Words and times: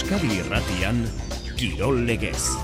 Euskadi 0.00 0.38
Irratian 0.40 1.02
Kirol 1.60 2.06
Legez. 2.08 2.56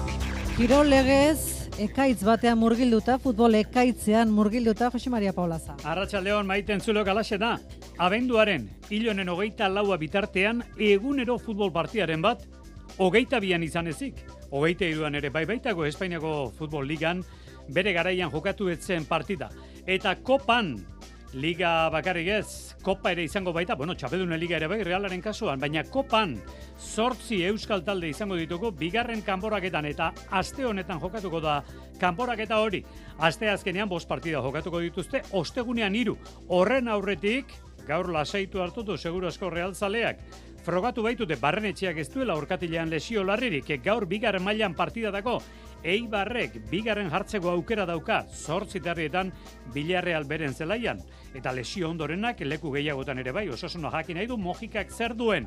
Kirol 0.56 0.88
Legez 0.88 1.68
ekaitz 1.76 2.22
batean 2.24 2.56
murgilduta, 2.56 3.18
futbol 3.20 3.58
ekaitzean 3.58 4.30
murgilduta, 4.32 4.88
Jose 4.88 5.12
Maria 5.12 5.34
Paulaza. 5.36 5.74
Arratxa 5.84 6.22
Leon 6.24 6.48
maiten 6.48 6.80
zulo 6.80 7.04
galaxe 7.04 7.36
da. 7.36 7.58
Abenduaren, 8.00 8.70
hilonen 8.88 9.28
hogeita 9.28 9.68
laua 9.68 9.98
bitartean, 10.00 10.64
egunero 10.80 11.36
futbol 11.36 11.74
partiaren 11.76 12.24
bat, 12.24 12.46
hogeita 12.96 13.42
bian 13.44 13.62
izan 13.68 13.92
ezik. 13.92 14.24
Hogeita 14.48 14.88
iruan 14.88 15.20
ere 15.20 15.28
bai 15.28 15.44
baitago 15.44 15.84
Espainiako 15.84 16.54
futbol 16.56 16.88
ligan, 16.88 17.20
bere 17.68 17.92
garaian 17.92 18.32
jokatu 18.32 18.72
etzen 18.72 19.04
partida. 19.04 19.50
Eta 19.84 20.16
kopan, 20.24 20.78
Liga 21.36 21.90
bakarrik 21.92 22.30
ez, 22.32 22.76
kopa 22.80 23.10
ere 23.12 23.26
izango 23.26 23.52
baita, 23.52 23.74
bueno, 23.76 23.92
txapedunen 23.92 24.40
liga 24.40 24.56
ere 24.56 24.70
bai, 24.72 24.78
realaren 24.86 25.20
kasuan, 25.20 25.60
baina 25.60 25.82
kopan 25.84 26.32
sortzi 26.80 27.42
euskal 27.44 27.82
talde 27.84 28.08
izango 28.08 28.38
ditugu, 28.40 28.70
bigarren 28.72 29.20
kanporaketan 29.26 29.84
eta 29.90 30.06
aste 30.40 30.64
honetan 30.64 31.02
jokatuko 31.02 31.42
da 31.44 31.58
kanporaketa 32.00 32.62
hori. 32.64 32.80
Aste 33.18 33.50
azkenean 33.52 33.92
bost 33.92 34.08
partida 34.08 34.40
jokatuko 34.40 34.80
dituzte, 34.80 35.20
ostegunean 35.36 35.94
hiru. 36.00 36.16
Horren 36.48 36.88
aurretik, 36.88 37.52
gaur 37.84 38.08
lasaitu 38.16 38.64
hartutu 38.64 38.96
seguru 38.96 39.28
asko 39.28 39.52
realzaleak, 39.52 40.24
frogatu 40.64 41.04
baitute 41.04 41.36
barrenetxeak 41.36 42.00
ez 42.00 42.08
duela 42.14 42.34
orkatilean 42.40 42.88
lesio 42.88 43.22
larririk, 43.28 43.68
gaur 43.84 44.08
bigarren 44.08 44.42
mailan 44.42 44.74
partidadako 44.74 45.42
Eibarrek 45.86 46.58
bigarren 46.70 47.10
jartzeko 47.12 47.52
aukera 47.52 47.86
dauka 47.86 48.24
zortzi 48.26 48.80
terrietan 48.82 49.30
bilarreal 49.74 50.26
beren 50.26 50.54
zelaian. 50.54 50.98
Eta 51.34 51.52
lesio 51.54 51.90
ondorenak 51.90 52.40
leku 52.42 52.72
gehiagotan 52.74 53.22
ere 53.22 53.32
bai, 53.32 53.48
osasuna 53.48 53.92
jakin 53.94 54.18
nahi 54.18 54.26
du 54.26 54.36
mojikak 54.36 54.90
zer 54.90 55.14
duen. 55.14 55.46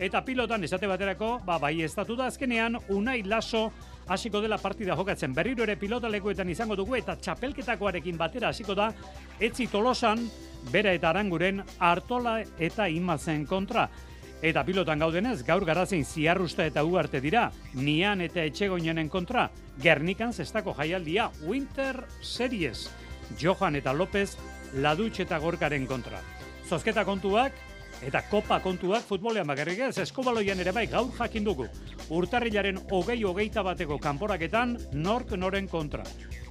Eta 0.00 0.22
pilotan 0.24 0.64
esate 0.64 0.88
baterako, 0.88 1.42
ba, 1.44 1.58
bai 1.60 1.82
estatu 1.84 2.14
da 2.16 2.30
azkenean, 2.30 2.78
unai 2.88 3.22
laso 3.22 3.66
hasiko 4.08 4.40
dela 4.40 4.56
partida 4.58 4.96
jokatzen. 4.96 5.34
Berriro 5.36 5.64
ere 5.64 5.76
pilota 5.76 6.08
lekuetan 6.08 6.48
izango 6.48 6.76
dugu 6.76 6.96
eta 6.96 7.16
txapelketakoarekin 7.20 8.16
batera 8.20 8.48
hasiko 8.48 8.74
da, 8.74 8.90
etzi 9.40 9.68
tolosan, 9.68 10.24
bera 10.72 10.92
eta 10.96 11.10
aranguren, 11.10 11.60
hartola 11.78 12.38
eta 12.58 12.88
imazen 12.88 13.44
kontra. 13.46 13.88
Eta 14.40 14.62
pilotan 14.64 15.02
gaudenez, 15.02 15.42
gaur 15.44 15.66
garazein 15.68 16.04
ziarrusta 16.08 16.64
eta 16.64 16.80
uarte 16.88 17.20
dira, 17.20 17.50
nian 17.76 18.22
eta 18.24 18.40
etxegoinen 18.48 19.10
kontra, 19.12 19.50
Gernikan 19.82 20.32
zestako 20.32 20.72
jaialdia 20.78 21.28
Winter 21.44 22.06
Series, 22.22 22.86
Johan 23.36 23.76
eta 23.76 23.92
López, 23.92 24.38
Ladutx 24.80 25.20
eta 25.26 25.38
Gorkaren 25.38 25.84
kontra. 25.86 26.22
Zozketa 26.64 27.04
kontuak, 27.04 27.52
eta 28.00 28.22
kopa 28.30 28.62
kontuak 28.64 29.04
futbolean 29.04 29.46
bakarrik 29.46 29.82
ez, 29.90 29.98
eskobaloian 30.06 30.60
ere 30.64 30.72
bai 30.72 30.86
gaur 30.88 31.12
jakin 31.18 31.44
dugu. 31.44 31.68
Urtarrilaren 32.08 32.80
hogei 32.90 33.20
hogeita 33.24 33.62
bateko 33.62 33.98
kanporaketan 34.00 34.76
nork 34.94 35.36
noren 35.36 35.68
kontra. 35.68 36.04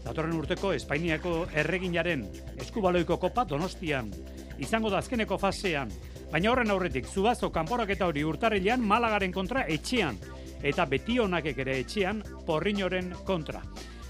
Datorren 0.05 0.37
urteko 0.37 0.75
Espainiako 0.77 1.47
erreginaren 1.57 2.27
eskubaloiko 2.61 3.17
kopa 3.17 3.47
donostian. 3.49 4.13
Izango 4.59 4.91
da 4.93 5.01
azkeneko 5.01 5.37
fasean, 5.41 5.89
Baina 6.29 6.51
horren 6.51 6.69
aurretik, 6.69 7.07
zubazo 7.09 7.47
kanporaketa 7.49 8.05
hori 8.05 8.21
urtarrilean 8.23 8.83
Malagaren 8.85 9.31
kontra 9.33 9.63
etxean. 9.65 10.19
Eta 10.61 10.85
beti 10.85 11.17
honak 11.17 11.47
ere 11.49 11.79
etxean 11.81 12.21
porrinoren 12.45 13.09
kontra. 13.25 13.63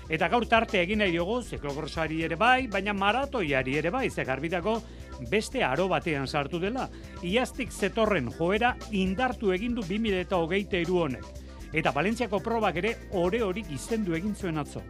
Eta 0.09 0.27
gaur 0.27 0.43
tarte 0.49 0.81
egin 0.81 0.99
nahi 0.99 1.13
diogu, 1.13 1.37
zeklogorsari 1.43 2.23
ere 2.25 2.35
bai, 2.35 2.67
baina 2.67 2.93
maratoiari 2.93 3.77
ere 3.77 3.91
bai, 3.93 4.09
ze 4.09 4.25
garbidako 4.25 4.75
beste 5.31 5.63
aro 5.63 5.87
batean 5.87 6.27
sartu 6.27 6.59
dela. 6.59 6.89
Iaztik 7.23 7.71
zetorren 7.71 8.27
joera 8.35 8.75
indartu 8.91 9.53
2000 9.53 10.19
eta 10.19 10.37
hogeite 10.37 10.83
honek. 10.89 11.23
Eta 11.71 11.91
Valentziako 11.91 12.39
probak 12.43 12.75
ere 12.75 12.95
ore 13.13 13.43
hori 13.43 13.63
izendu 13.69 14.15
egin 14.15 14.35
zuen 14.35 14.57
atzo. 14.57 14.81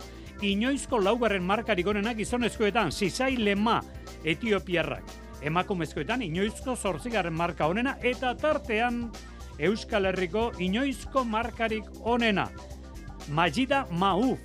Inoizko 0.41 0.97
laugarren 0.97 1.43
markarik 1.43 1.85
onenak 1.87 2.17
gizonezkoetan, 2.17 2.91
Sisai 2.91 3.35
Lema, 3.37 3.83
Etiopiarrak 4.23 5.28
emakumezkoetan 5.41 6.21
inoizko 6.21 6.75
zortzigarren 6.75 7.33
marka 7.33 7.67
onena 7.67 7.95
eta 8.01 8.33
tartean 8.35 9.09
Euskal 9.59 10.05
Herriko 10.05 10.51
inoizko 10.59 11.23
markarik 11.23 11.83
onena. 12.01 12.47
Majida 13.29 13.85
Mauf. 13.91 14.39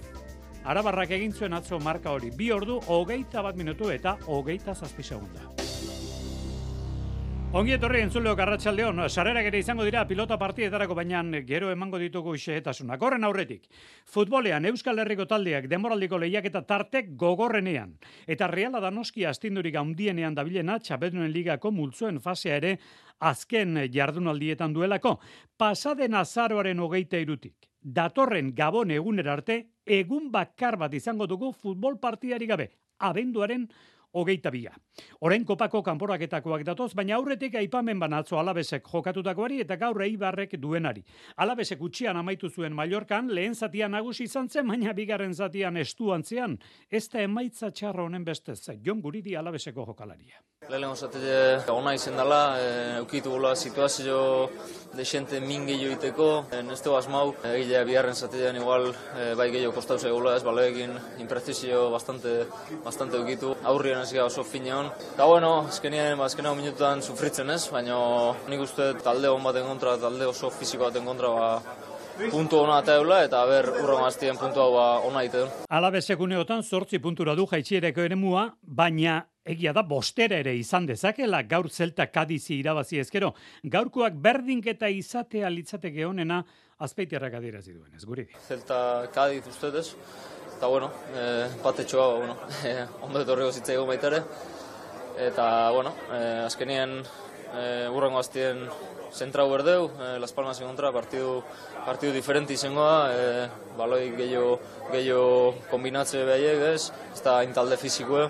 Arabarrak 0.65 1.11
egin 1.15 1.33
zuen 1.33 1.53
atzo 1.53 1.79
marka 1.79 2.11
hori. 2.11 2.33
Bi 2.35 2.51
ordu, 2.53 2.81
hogeita 2.89 3.43
bat 3.45 3.57
minutu 3.57 3.91
eta 3.95 4.17
hogeita 4.27 4.75
zazpi 4.75 5.03
segunda. 5.03 5.54
Ongi 7.55 7.71
etorri 7.77 8.01
entzuleo 8.03 8.33
garratxaldeon, 8.35 9.05
sarrerak 9.07 9.47
ere 9.47 9.61
izango 9.63 9.85
dira 9.87 10.01
pilota 10.11 10.35
partietarako 10.35 10.97
baina 10.99 11.21
gero 11.47 11.69
emango 11.71 12.01
ditugu 12.03 12.33
xehetasunak. 12.35 12.99
Horren 13.01 13.23
aurretik, 13.23 13.69
futbolean 14.11 14.67
Euskal 14.67 14.99
Herriko 14.99 15.23
taldeak 15.31 15.69
demoraldiko 15.71 16.19
lehiak 16.19 16.49
eta 16.51 16.65
tartek 16.67 17.13
gogorrenean. 17.15 17.95
Eta 18.27 18.49
reala 18.51 18.81
da 18.81 18.91
noski 18.91 19.25
astindurik 19.25 19.79
handienean 19.79 20.35
dabilena 20.35 20.81
txapetunen 20.81 21.31
ligako 21.31 21.71
multzuen 21.71 22.19
fasea 22.19 22.57
ere 22.57 22.75
azken 23.21 23.85
jardunaldietan 23.87 24.75
duelako. 24.75 25.21
Pasaden 25.57 26.19
azaroaren 26.19 26.81
hogeita 26.81 27.23
irutik. 27.23 27.71
Datorren 27.81 28.51
gabon 28.53 28.91
egunera 28.91 29.39
arte, 29.39 29.63
egun 29.87 30.33
bakar 30.33 30.75
bat 30.77 30.93
izango 30.93 31.31
dugu 31.31 31.53
futbol 31.53 32.01
partiari 32.03 32.51
gabe. 32.51 32.73
Abenduaren 32.99 33.69
hogeita 34.11 34.51
bia. 34.51 34.75
Horen 35.21 35.45
kopako 35.45 35.83
kanporaketakoak 35.83 36.65
datoz, 36.67 36.93
baina 36.95 37.17
aurretik 37.17 37.57
aipamen 37.59 37.99
banatzo 38.01 38.39
alabesek 38.39 38.87
jokatutakoari 38.93 39.61
eta 39.65 39.77
gaur 39.81 40.03
eibarrek 40.07 40.57
duenari. 40.61 41.05
Alabesek 41.43 41.83
utxian 41.83 42.17
amaitu 42.17 42.51
zuen 42.51 42.75
Mallorcan, 42.77 43.31
lehen 43.35 43.55
zatian 43.55 43.95
nagusi 43.97 44.29
izan 44.29 44.49
zen, 44.49 44.69
baina 44.69 44.93
bigarren 44.93 45.35
zatian 45.35 45.77
estuantzean, 45.77 46.59
ez 46.91 47.09
da 47.09 47.23
emaitza 47.25 47.71
txarra 47.71 48.05
honen 48.05 48.25
bestez, 48.25 48.61
jon 48.85 49.01
guridi 49.01 49.37
alabeseko 49.37 49.87
jokalaria. 49.87 50.43
Lehen 50.69 50.89
osatile 50.89 51.61
ona 51.69 51.93
izen 51.93 52.17
dela, 52.17 52.57
e, 52.57 52.69
eukitu 53.01 53.35
gula 53.35 53.55
situazio 53.57 54.21
desente 54.97 55.41
min 55.41 55.67
gehiago 55.69 55.99
iteko, 55.99 56.29
e, 56.53 56.63
neste 56.63 56.89
mau, 57.11 57.35
egilea 57.45 57.85
biharren 57.85 58.15
zatilean 58.15 58.57
igual 58.57 58.89
e, 58.93 59.35
bai 59.35 59.51
gehiago 59.51 59.75
kostau 59.75 59.99
zegula, 59.99 60.37
ez 60.37 60.45
baloekin 60.45 60.95
imprezizio 61.19 61.91
bastante, 61.91 62.47
bastante 62.85 63.17
eukitu, 63.17 63.55
aurrien 63.65 64.01
ez 64.01 64.15
oso 64.23 64.45
fine 64.45 64.73
hon. 64.85 64.93
Eta 65.15 65.27
bueno, 65.31 65.51
azkenien, 65.69 66.19
ba, 66.19 66.29
azkenien 66.29 66.57
minututan 66.59 67.03
sufritzen 67.03 67.51
ez, 67.51 67.65
baina 67.73 67.97
nik 68.51 68.63
uste 68.65 68.93
talde 69.05 69.33
hon 69.33 69.43
baten 69.45 69.67
kontra, 69.67 69.97
talde 69.99 70.29
oso 70.31 70.51
fiziko 70.55 70.87
baten 70.87 71.05
kontra, 71.09 71.33
ba, 71.35 71.51
puntu 72.31 72.61
hona 72.63 72.81
eta 72.83 72.97
eula, 73.01 73.21
eta 73.27 73.45
ber, 73.49 73.69
urra 73.83 74.01
maztien 74.05 74.39
puntu 74.39 74.63
hau 74.63 74.73
ba, 74.77 74.89
ona 75.09 75.25
ite 75.27 75.43
du. 75.43 75.47
Alabezek 75.69 76.21
uneotan, 76.21 76.63
sortzi 76.63 77.01
puntura 77.03 77.35
du 77.35 77.47
jaitxiereko 77.51 78.05
ere 78.05 78.19
mua, 78.19 78.49
baina 78.63 79.23
egia 79.45 79.75
da 79.77 79.83
bostera 79.85 80.39
ere 80.41 80.55
izan 80.57 80.87
dezakela 80.89 81.43
gaur 81.49 81.69
zelta 81.69 82.07
kadizi 82.07 82.59
irabazi 82.61 83.01
ezkero. 83.03 83.35
Gaurkoak 83.65 84.17
berdinketa 84.17 84.89
izatea 84.89 85.51
litzateke 85.53 86.07
honena 86.07 86.43
azpeitiarrak 86.85 87.37
adirazi 87.41 87.75
duen, 87.75 87.93
ez 87.95 88.05
guri? 88.09 88.27
Zelta 88.49 88.79
kadiz 89.15 89.45
ustedez, 89.51 89.91
eta 90.57 90.71
bueno, 90.71 90.91
eh, 91.15 91.49
batetxoa, 91.63 92.07
ba, 92.07 92.19
bueno, 92.19 92.37
eh, 92.65 92.87
ondo 93.07 93.21
etorrego 93.21 93.53
zitzaigo 93.53 93.87
baitare. 93.91 94.23
Eta, 95.19 95.71
bueno, 95.71 95.93
eh, 96.13 96.43
azkenien 96.47 97.03
eh, 97.55 97.89
urrengo 97.93 98.19
aztien 98.19 98.67
zentrau 99.15 99.49
berdeu, 99.51 99.91
eh, 100.01 100.19
Las 100.19 100.33
Palmas 100.33 100.59
kontra 100.59 100.91
partidu, 100.93 101.43
partidu 101.87 102.13
diferenti 102.13 102.55
izangoa, 102.55 103.11
eh, 103.15 103.49
baloi 103.79 104.11
gehiago, 104.17 104.59
gehiago 104.91 105.55
kombinatze 105.71 106.25
behaiek, 106.27 106.65
ez, 106.75 106.91
ez 107.15 107.23
da 107.23 107.37
intalde 107.47 107.79
fizikoa, 107.79 108.27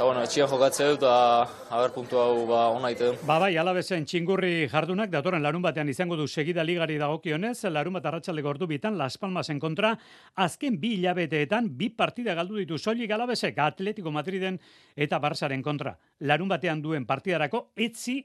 eta 0.00 0.06
bueno, 0.06 0.22
etxian 0.24 0.48
jokatze 0.48 0.84
dut, 0.88 1.02
eta 1.02 1.74
haber 1.76 1.90
puntu 1.92 2.16
hau 2.16 2.46
ba, 2.48 2.60
ona 2.72 2.88
ite 2.94 3.10
Ba 3.28 3.34
bai, 3.42 3.50
alabezen 3.60 4.06
txingurri 4.08 4.64
jardunak, 4.72 5.10
datoren 5.12 5.42
larun 5.44 5.60
batean 5.60 5.90
izango 5.92 6.16
du 6.16 6.24
segida 6.24 6.64
ligari 6.64 6.96
dagokionez, 6.96 7.66
larun 7.68 7.98
bat 7.98 8.08
arratxalde 8.08 8.40
gordu 8.40 8.64
bitan, 8.66 8.96
Las 8.96 9.18
Palmasen 9.20 9.60
kontra, 9.60 9.92
azken 10.40 10.80
bi 10.80 10.94
hilabeteetan, 10.94 11.68
bi 11.76 11.90
partida 11.90 12.32
galdu 12.32 12.56
ditu 12.56 12.78
soilik 12.78 13.12
alabezek, 13.12 13.58
Atletico 13.60 14.10
Madriden 14.10 14.56
eta 14.96 15.20
Barsaren 15.20 15.60
kontra. 15.60 15.98
Larun 16.20 16.48
batean 16.48 16.80
duen 16.80 17.04
partidarako, 17.04 17.66
etzi 17.76 18.22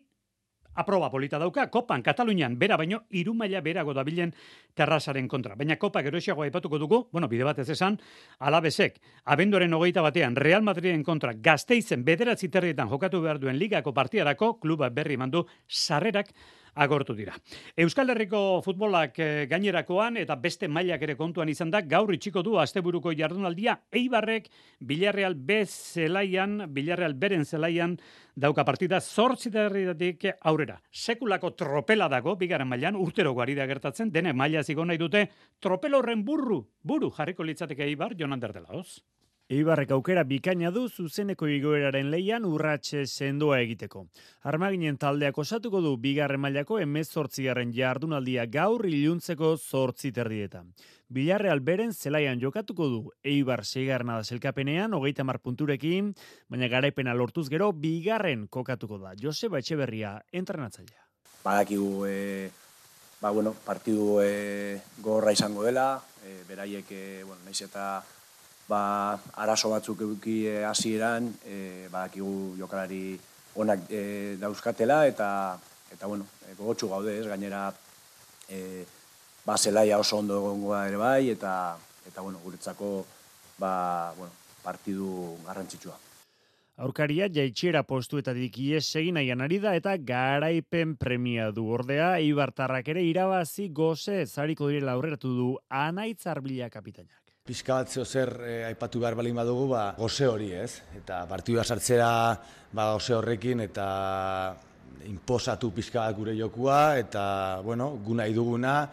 aproba 0.76 1.10
polita 1.12 1.40
dauka, 1.40 1.68
kopan 1.72 2.04
Katalunian 2.04 2.58
bera 2.60 2.78
baino 2.78 3.04
irumaila 3.12 3.62
berago 3.62 3.94
dabilen 3.94 4.34
terrazaren 4.74 5.28
kontra. 5.28 5.56
Baina 5.56 5.78
kopa 5.80 6.04
geroxiago 6.04 6.44
aipatuko 6.44 6.80
dugu, 6.80 7.02
bueno, 7.12 7.28
bide 7.28 7.44
batez 7.48 7.70
esan, 7.70 8.00
alabezek, 8.40 9.00
abenduaren 9.26 9.74
hogeita 9.74 10.04
batean 10.06 10.36
Real 10.36 10.64
Madriden 10.64 11.04
kontra 11.04 11.34
gazteizen 11.34 12.04
bederatzi 12.06 12.50
terrietan 12.50 12.90
jokatu 12.90 13.22
behar 13.22 13.40
duen 13.40 13.60
ligako 13.60 13.94
partiarako, 13.94 14.56
kluba 14.60 14.90
berri 14.90 15.18
mandu 15.18 15.46
sarrerak 15.68 16.34
agortu 16.76 17.16
dira. 17.16 17.34
Euskal 17.78 18.12
Herriko 18.12 18.62
futbolak 18.66 19.18
eh, 19.24 19.48
gainerakoan 19.50 20.20
eta 20.22 20.36
beste 20.40 20.68
mailak 20.68 21.02
ere 21.08 21.16
kontuan 21.16 21.50
izan 21.50 21.72
da, 21.72 21.82
gaur 21.82 22.14
itxiko 22.14 22.44
du 22.44 22.60
asteburuko 22.60 23.14
jardunaldia 23.16 23.80
Eibarrek 23.92 24.50
Villarreal 24.80 25.36
B 25.36 25.64
zelaian, 25.66 26.62
Villarreal 26.76 27.16
beren 27.16 27.46
zelaian 27.46 27.98
dauka 28.36 28.66
partida 28.68 29.00
zortziterriatik 29.00 30.28
aurrera. 30.44 30.78
Sekulako 30.92 31.56
tropela 31.56 32.10
dago, 32.12 32.36
bigarren 32.36 32.70
mailan 32.70 33.00
urtero 33.00 33.34
guari 33.34 33.56
da 33.56 33.66
gertatzen, 33.66 34.12
dene 34.12 34.34
maila 34.34 34.64
zigo 34.64 34.86
nahi 34.86 35.00
dute, 35.00 35.28
tropel 35.60 35.96
horren 35.96 36.26
burru, 36.28 36.62
buru 36.84 37.12
jarriko 37.16 37.44
litzateke 37.44 37.88
Eibar, 37.88 38.16
Jonan 38.20 38.44
Derdelaoz. 38.44 39.00
Eibarrek 39.46 39.92
aukera 39.94 40.24
bikaina 40.26 40.72
du 40.74 40.88
zuzeneko 40.90 41.46
igoeraren 41.46 42.08
leian 42.10 42.48
urratxe 42.50 43.04
sendoa 43.06 43.60
egiteko. 43.62 44.08
Armaginen 44.50 44.98
taldeak 44.98 45.38
osatuko 45.38 45.84
du 45.86 45.92
bigarren 46.02 46.42
mailako 46.42 46.80
emezortzigarren 46.82 47.70
jardunaldia 47.76 48.48
gaur 48.50 48.88
iluntzeko 48.90 49.52
zortzi 49.58 50.10
terdietan. 50.16 50.74
Bilarre 51.14 51.54
beren 51.60 51.94
zelaian 51.94 52.42
jokatuko 52.42 52.90
du 52.90 53.04
Eibar 53.22 53.64
seigarna 53.66 54.18
da 54.18 54.24
zelkapenean, 54.24 54.98
hogeita 54.98 55.24
mar 55.24 55.38
punturekin, 55.38 56.16
baina 56.50 56.68
garaipena 56.68 57.14
lortuz 57.14 57.48
gero 57.48 57.72
bigarren 57.72 58.48
kokatuko 58.48 58.98
da. 58.98 59.14
Joseba 59.14 59.60
Etxeberria, 59.60 60.24
entrenatzailea. 60.34 61.06
Badakigu, 61.44 62.08
e, 62.10 62.50
ba, 63.22 63.30
bueno, 63.30 63.54
partidu 63.54 64.22
e, 64.26 64.82
gorra 64.98 65.38
izango 65.38 65.62
dela, 65.62 66.02
e, 66.26 66.42
beraiek, 66.50 66.90
e, 66.90 67.24
bueno, 67.24 67.44
naiz 67.46 67.62
eta 67.62 68.02
ba, 68.70 69.18
arazo 69.42 69.70
batzuk 69.74 70.02
eduki 70.02 70.46
e, 70.50 70.64
hasieran 70.66 71.30
e, 71.46 71.88
badakigu 71.92 72.56
jokalari 72.60 73.18
onak 73.56 73.90
e, 73.90 74.38
dauzkatela 74.42 75.06
eta 75.08 75.30
eta 75.94 76.08
bueno, 76.08 76.26
gogotsu 76.58 76.90
gaude, 76.90 77.20
ez, 77.20 77.28
gainera 77.28 77.70
e, 78.50 78.86
ba, 79.46 79.58
zelaia 79.58 80.00
oso 80.00 80.18
ondo 80.18 80.40
egongo 80.42 80.74
ere 80.82 80.98
bai 80.98 81.30
eta 81.30 81.78
eta 82.08 82.22
bueno, 82.22 82.42
guretzako 82.44 83.06
ba, 83.60 84.14
bueno, 84.18 84.34
partidu 84.64 85.38
garrantzitsua. 85.46 85.98
Aurkaria 86.76 87.30
jaitxera 87.32 87.86
postuetatik 87.88 88.58
ies 88.60 88.90
egin 89.00 89.16
nahian 89.16 89.40
ari 89.46 89.62
da 89.64 89.78
eta 89.80 89.94
garaipen 89.96 90.98
premia 91.00 91.48
du. 91.56 91.70
Ordea, 91.72 92.18
Ibartarrak 92.20 92.90
ere 92.92 93.06
irabazi 93.08 93.70
goze 93.72 94.26
zariko 94.26 94.68
direla 94.68 94.98
aurreratu 94.98 95.32
du 95.38 95.52
anaitzarbila 95.70 96.68
kapitainak. 96.74 97.25
Bat 97.46 97.92
zer 98.02 98.32
eh, 98.42 98.66
aipatu 98.66 98.98
behar 98.98 99.14
balin 99.14 99.36
badugu, 99.38 99.68
ba, 99.70 99.94
goze 100.00 100.26
hori, 100.26 100.48
ez? 100.58 100.82
Eta 100.98 101.28
partidua 101.30 101.62
sartzera 101.62 102.08
ba, 102.74 102.88
goze 102.96 103.14
horrekin 103.14 103.62
eta 103.62 104.56
inposatu 105.06 105.70
pizka 105.70 106.08
bat 106.08 106.18
gure 106.18 106.34
jokua 106.34 106.98
eta, 106.98 107.62
bueno, 107.62 108.00
guna 108.02 108.26
iduguna, 108.26 108.90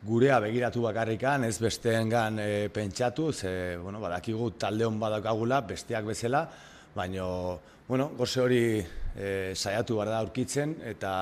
gurea 0.00 0.40
begiratu 0.40 0.80
bakarrikan, 0.80 1.44
ez 1.44 1.58
besteengan 1.60 2.40
e, 2.40 2.70
pentsatu, 2.72 3.34
ze, 3.34 3.76
bueno, 3.76 4.00
badakigu 4.00 4.54
talde 4.56 4.88
hon 4.88 4.96
badakagula, 4.98 5.60
besteak 5.60 6.08
bezala, 6.08 6.46
baina, 6.96 7.28
bueno, 7.86 8.14
goze 8.16 8.40
hori 8.40 8.64
e, 8.80 9.52
saiatu 9.54 10.00
behar 10.00 10.14
da 10.16 10.24
aurkitzen 10.24 10.78
eta 10.96 11.14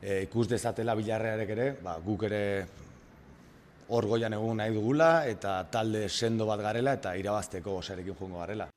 e, 0.00 0.22
ikus 0.28 0.46
dezatela 0.46 0.94
bilarrearek 0.94 1.56
ere, 1.58 1.72
ba, 1.82 1.98
guk 2.06 2.30
ere 2.30 2.44
hor 3.88 4.06
goian 4.06 4.34
egun 4.34 4.58
nahi 4.60 4.74
dugula 4.74 5.26
eta 5.28 5.58
talde 5.70 6.08
sendo 6.08 6.46
bat 6.46 6.60
garela 6.60 6.96
eta 6.98 7.16
irabazteko 7.16 7.78
gozarekin 7.78 8.16
jungo 8.18 8.40
garela. 8.42 8.68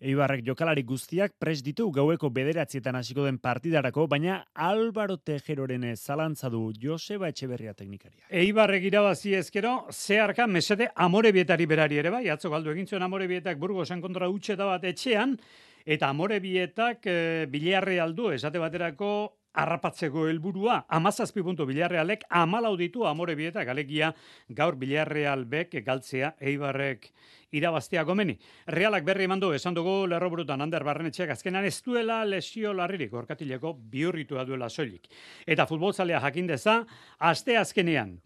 Eibarrek 0.00 0.40
jokalari 0.46 0.80
guztiak 0.88 1.34
pres 1.36 1.58
ditu 1.60 1.90
gaueko 1.92 2.30
bederatzietan 2.32 2.96
hasiko 2.96 3.26
den 3.26 3.36
partidarako, 3.38 4.06
baina 4.08 4.38
Álvaro 4.54 5.18
Tejeroren 5.18 5.84
zalantza 5.94 6.48
du 6.48 6.70
Joseba 6.72 7.28
Etxeberria 7.28 7.74
teknikaria. 7.76 8.24
Eibarrek 8.30 8.86
irabazi 8.88 9.34
ezkero, 9.36 9.74
zeharka 9.92 10.46
mesede 10.46 10.88
amore 10.94 11.34
bietari 11.36 11.66
berari 11.66 12.00
ere 12.00 12.14
bai, 12.16 12.22
atzo 12.32 12.48
galdu 12.48 12.72
egin 12.72 12.88
zuen 12.88 13.04
amore 13.04 13.28
bietak 13.28 13.60
burgosen 13.60 14.00
kontra 14.00 14.30
utxe 14.32 14.56
da 14.56 14.70
bat 14.70 14.88
etxean, 14.88 15.36
eta 15.84 16.08
amore 16.08 16.40
bietak 16.40 17.04
e, 17.04 17.46
bilearre 17.52 18.00
aldu, 18.00 18.30
esate 18.32 18.58
baterako 18.58 19.12
arrapatzeko 19.52 20.28
helburua 20.28 20.84
amazazpi 20.88 21.42
puntu 21.42 21.66
bilarrealek 21.66 22.24
amalau 22.30 22.76
ditu 22.76 23.06
amore 23.06 23.34
bieta 23.36 23.64
galegia 23.64 24.12
gaur 24.48 24.76
bilarreal 24.76 25.44
bek 25.44 25.74
galtzea 25.84 26.34
eibarrek 26.40 27.10
irabaztea 27.52 28.04
gomeni. 28.04 28.36
Realak 28.66 29.04
berri 29.04 29.26
eman 29.26 29.40
du, 29.42 29.52
esan 29.52 29.74
dugu 29.74 30.06
lerro 30.06 30.30
burutan 30.30 30.60
ander 30.62 30.84
barrenetxeak 30.86 31.32
azkenan 31.34 31.66
ez 31.66 31.80
duela 31.82 32.22
lesio 32.24 32.72
larririk 32.72 33.14
orkatileko 33.14 33.74
biurritua 33.90 34.44
duela 34.46 34.68
soilik. 34.70 35.08
Eta 35.46 35.66
futbolzalea 35.66 36.20
jakindeza, 36.22 36.84
aste 37.18 37.58
azkenean, 37.58 38.20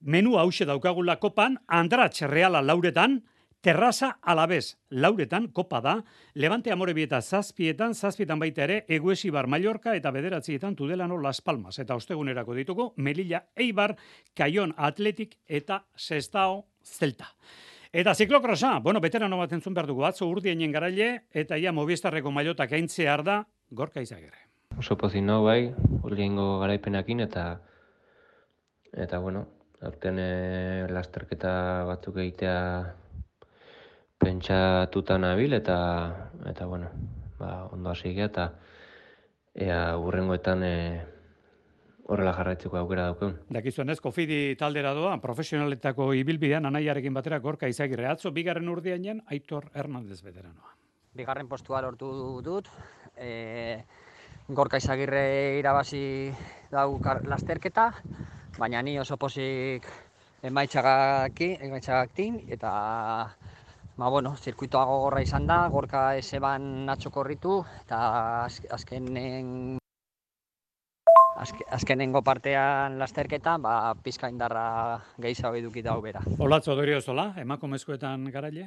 menu 0.00 0.38
hause 0.38 0.66
daukagula 0.68 1.16
kopan, 1.16 1.58
andratx 1.66 2.28
reala 2.30 2.62
lauretan, 2.62 3.22
Terraza 3.64 4.18
alabez, 4.20 4.76
lauretan, 4.90 5.46
kopa 5.48 5.78
da, 5.80 5.94
Levante 6.34 6.68
Amorebieta 6.70 7.22
zazpietan, 7.22 7.94
zazpietan 7.94 8.36
baita 8.38 8.66
ere, 8.66 8.74
Eguesi 8.92 9.30
Bar 9.32 9.46
Mallorca 9.48 9.94
eta 9.96 10.10
bederatzietan 10.12 10.74
Tudelano 10.76 11.16
Las 11.16 11.40
Palmas. 11.40 11.78
Eta 11.80 11.94
ostegunerako 11.96 12.52
ditugu, 12.58 12.84
Melilla 12.96 13.46
Eibar, 13.56 13.94
Kaion 14.36 14.74
Atletik 14.76 15.38
eta 15.48 15.78
Sestao 15.96 16.66
Zelta. 16.84 17.30
Eta 17.90 18.12
ziklokrosa, 18.14 18.80
bueno, 18.84 19.00
veterano 19.00 19.38
bat 19.40 19.54
entzun 19.56 19.72
behar 19.72 19.88
dugu, 19.88 20.04
atzo 20.04 20.28
urdienen 20.28 20.74
garaile, 20.74 21.22
eta 21.32 21.56
ia 21.56 21.72
mobistarreko 21.72 22.30
maiotak 22.30 22.74
aintzear 22.76 23.22
da, 23.24 23.38
gorka 23.70 24.04
izagere. 24.04 24.42
Oso 24.76 24.98
pozin 25.00 25.24
nahu 25.30 25.46
bai, 25.46 25.72
urdiengo 26.02 26.58
garaipenakin, 26.60 27.24
eta 27.24 27.46
eta 28.92 29.22
bueno, 29.24 29.46
aurten 29.80 30.20
eh, 30.20 30.84
lasterketa 30.92 31.54
batzuk 31.88 32.20
egitea 32.26 32.60
pentsatuta 34.24 35.18
nabil 35.20 35.52
eta 35.52 35.78
eta 36.48 36.66
bueno, 36.66 36.88
ba, 37.38 37.66
ondo 37.72 37.90
hasi 37.90 38.14
eta 38.20 38.52
ea 39.54 39.96
urrengoetan 40.00 40.62
e, 40.64 40.76
horrela 42.08 42.32
jarraitzeko 42.36 42.78
aukera 42.80 43.08
daukeun. 43.10 43.36
Dakizuen 43.52 43.92
ez, 43.92 44.00
kofidi 44.00 44.56
taldera 44.60 44.94
doa, 44.96 45.16
profesionaletako 45.22 46.12
ibilbidean 46.20 46.66
anaiarekin 46.68 47.14
batera 47.14 47.38
gorka 47.44 47.68
izagirre 47.68 48.08
atzo, 48.10 48.32
bigarren 48.32 48.68
urdianen, 48.68 49.22
Aitor 49.32 49.70
Hernandez 49.74 50.20
veteranoa. 50.24 50.74
Bigarren 51.14 51.48
postua 51.48 51.80
lortu 51.84 52.10
dut, 52.44 52.68
e, 53.16 53.78
gorka 54.48 54.80
izagirre 54.80 55.58
irabazi 55.60 56.32
dau 56.72 56.98
lasterketa, 57.28 57.90
baina 58.58 58.82
ni 58.82 58.98
oso 58.98 59.16
posik 59.16 59.86
emaitxagakin, 60.44 61.60
emaitxagakin, 61.64 62.42
eta 62.52 62.72
Ba, 63.96 64.08
bueno, 64.10 64.32
zirkuitoa 64.34 64.84
gogorra 64.90 65.20
izan 65.22 65.44
da, 65.46 65.68
gorka 65.70 66.16
eseban 66.18 66.88
atxokorritu, 66.90 67.60
eta 67.84 67.98
azkenen 68.74 69.78
azkenengo 71.76 72.22
partean 72.26 72.98
lasterketan, 72.98 73.62
ba, 73.62 73.94
pizka 74.02 74.30
indarra 74.32 74.64
gehiago 75.22 75.60
eduki 75.60 75.82
dau 75.82 76.00
bera. 76.02 76.24
Olatzo 76.38 76.74
dorio 76.74 77.00
zola, 77.00 77.28
emakumezkoetan 77.38 78.26
garaile? 78.34 78.66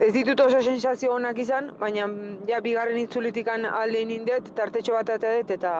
Ez 0.00 0.12
ditut 0.12 0.40
oso 0.44 0.60
sensazio 0.60 1.14
honak 1.14 1.38
izan, 1.38 1.70
baina 1.80 2.08
ja, 2.48 2.60
bigarren 2.60 2.98
itzulitikan 3.00 3.64
alde 3.70 4.02
indet, 4.02 4.52
tartetxo 4.56 4.92
bat 4.92 5.08
eta 5.08 5.74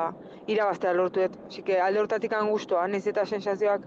irabaztea 0.47 0.93
lortu 0.97 1.27
dut. 1.27 1.61
Alde 1.83 2.01
hortatik 2.01 2.33
angustua, 2.33 2.87
ez 2.89 3.07
eta 3.13 3.27
sensazioak 3.27 3.85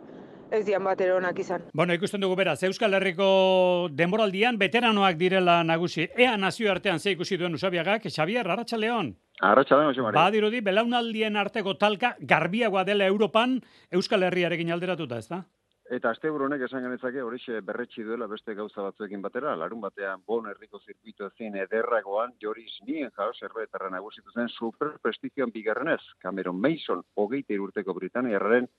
ez 0.51 0.65
dian 0.65 0.83
bat 0.83 1.01
onak 1.01 1.39
izan. 1.39 1.67
Bueno, 1.73 1.93
ikusten 1.93 2.21
dugu 2.21 2.35
beraz, 2.35 2.61
Euskal 2.63 2.93
Herriko 2.93 3.89
denboraldian 3.91 4.57
veteranoak 4.59 5.17
direla 5.17 5.63
nagusi. 5.63 6.09
Ea 6.15 6.35
nazio 6.37 6.71
artean 6.71 6.99
ze 6.99 7.11
ikusi 7.11 7.37
duen 7.37 7.53
usabiagak, 7.53 8.03
Xavier, 8.09 8.47
Arratxa 8.47 8.77
León. 8.77 9.15
Arratxa 9.41 9.77
León, 9.77 9.93
Xavier. 9.93 10.13
Badirudi, 10.13 10.61
belaunaldien 10.61 11.37
arteko 11.37 11.77
talka 11.77 12.15
garbiagoa 12.19 12.83
dela 12.83 13.05
Europan 13.05 13.61
Euskal 13.91 14.23
Herriarekin 14.23 14.71
alderatuta, 14.71 15.17
ez 15.17 15.27
da? 15.29 15.45
Eta 15.89 16.11
azte 16.13 16.29
buronek 16.29 16.61
esan 16.67 16.83
genetzake 16.85 17.21
horixe 17.25 17.63
berretxi 17.65 18.03
duela 18.05 18.27
beste 18.29 18.53
gauza 18.53 18.83
batzuekin 18.85 19.23
batera, 19.23 19.55
larun 19.57 19.79
batean 19.81 20.21
bon 20.27 20.45
herriko 20.45 20.77
zirkuito 20.85 21.25
ezin 21.31 21.55
ederragoan, 21.63 22.35
Joris 22.43 22.75
Nien 22.85 23.09
jau, 23.17 23.31
zerbetarra 23.33 23.89
nagusitu 23.89 24.29
zen 24.35 24.51
super 24.53 24.91
prestigioan 25.01 25.49
bigarrenez, 25.49 26.03
Cameron 26.21 26.61
Mason, 26.61 27.01
hogeite 27.15 27.57
irurteko 27.57 27.95
Britaniarraren 27.97 28.69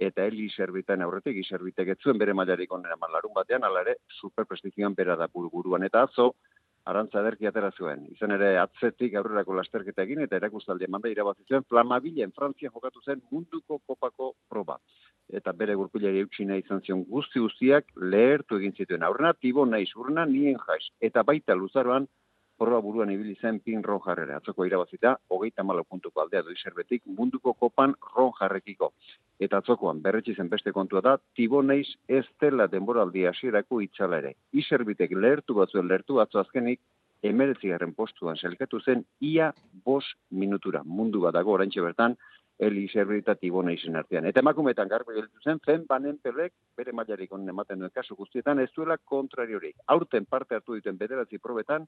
eta 0.00 0.24
heli 0.24 0.48
zerbitan 0.56 1.02
aurretik, 1.04 1.36
izerbitek 1.42 1.92
etzuen 1.94 2.18
bere 2.20 2.32
mailarik 2.36 2.72
onera 2.72 2.96
malarun 3.00 3.34
batean, 3.36 3.66
ala 3.68 3.82
ere, 3.84 3.98
superprestigioan 4.20 4.96
bera 4.96 5.16
da 5.20 5.28
buruan. 5.32 5.84
Eta 5.84 6.06
atzo, 6.08 6.30
arantza 6.88 7.20
ederki 7.20 7.48
atera 7.50 7.70
zuen. 7.76 8.06
Izan 8.14 8.32
ere, 8.36 8.54
atzetik 8.62 9.14
aurrerako 9.20 9.58
lasterketa 9.58 10.06
egin, 10.06 10.22
eta 10.24 10.38
erakustaldi 10.40 10.88
eman 10.88 11.04
da 11.04 11.12
irabazi 11.12 11.44
Flamabilen, 11.68 12.32
Frantzia 12.32 12.70
jokatu 12.72 13.02
zen 13.04 13.22
munduko 13.30 13.78
kopako 13.86 14.32
proba. 14.48 14.78
Eta 15.28 15.52
bere 15.52 15.76
gurpilari 15.78 16.24
eutxina 16.24 16.56
izan 16.56 16.80
zion 16.80 17.04
guzti 17.04 17.38
guztiak 17.38 17.92
lehertu 17.96 18.56
egin 18.56 18.72
zituen. 18.72 19.04
Aurrena, 19.04 19.34
tibo 19.34 19.66
nahi 19.66 19.86
urna 19.96 20.24
nien 20.24 20.56
jaiz. 20.66 20.88
Eta 21.00 21.22
baita 21.22 21.54
luzaroan, 21.54 22.08
proba 22.60 22.80
buruan 22.84 23.10
ibili 23.10 23.34
zen 23.40 23.60
pin 23.64 23.82
ron 23.82 24.02
jarrera. 24.04 24.36
Atzoko 24.36 24.66
irabazita, 24.68 25.14
hogeita 25.32 25.64
malo 25.64 25.84
puntuko 25.88 26.20
aldea 26.20 26.42
doi 26.44 26.56
zerbetik 26.60 27.06
munduko 27.18 27.54
kopan 27.54 27.94
ron 28.14 28.32
jarrekiko. 28.38 28.92
Eta 29.40 29.62
atzokoan, 29.62 30.02
berretsi 30.04 30.34
zen 30.36 30.50
beste 30.52 30.72
kontua 30.76 31.00
da, 31.00 31.16
tiboneiz 31.36 31.86
ez 32.20 32.26
dela 32.42 32.66
denboraldi 32.68 33.24
hasierako 33.30 33.80
itxala 33.86 34.18
ere. 34.20 34.34
Iserbitek 34.52 35.16
lehertu 35.16 35.56
batzuen 35.56 35.88
lehertu 35.88 36.20
atzo 36.20 36.42
azkenik, 36.42 36.82
emeretzigarren 37.30 37.94
postuan 37.96 38.36
selkatu 38.36 38.80
zen 38.80 39.06
ia 39.20 39.54
bos 39.84 40.04
minutura. 40.30 40.84
Mundu 40.84 41.24
bat 41.24 41.36
dago 41.40 41.56
oraintxe 41.56 41.80
bertan, 41.84 42.16
Eli 42.60 42.90
Zerbita 42.92 43.32
Tibona 43.40 43.72
izen 43.72 43.96
artean. 43.96 44.26
Eta 44.28 44.42
emakumetan 44.44 44.88
garbi 44.88 45.14
gelditu 45.16 45.40
zen, 45.48 45.60
zen 45.64 45.86
banen 45.88 46.18
pelek, 46.20 46.52
bere 46.76 46.92
mailarik 46.92 47.32
onen 47.32 47.48
ematen 47.48 47.80
duen 47.80 47.92
kasu 47.94 48.12
guztietan, 48.18 48.60
ez 48.60 48.68
duela 48.76 48.98
kontrariorik. 49.12 49.78
Aurten 49.94 50.26
parte 50.28 50.58
hartu 50.58 50.76
duten 50.76 50.98
bederatzi 51.00 51.40
probetan, 51.40 51.86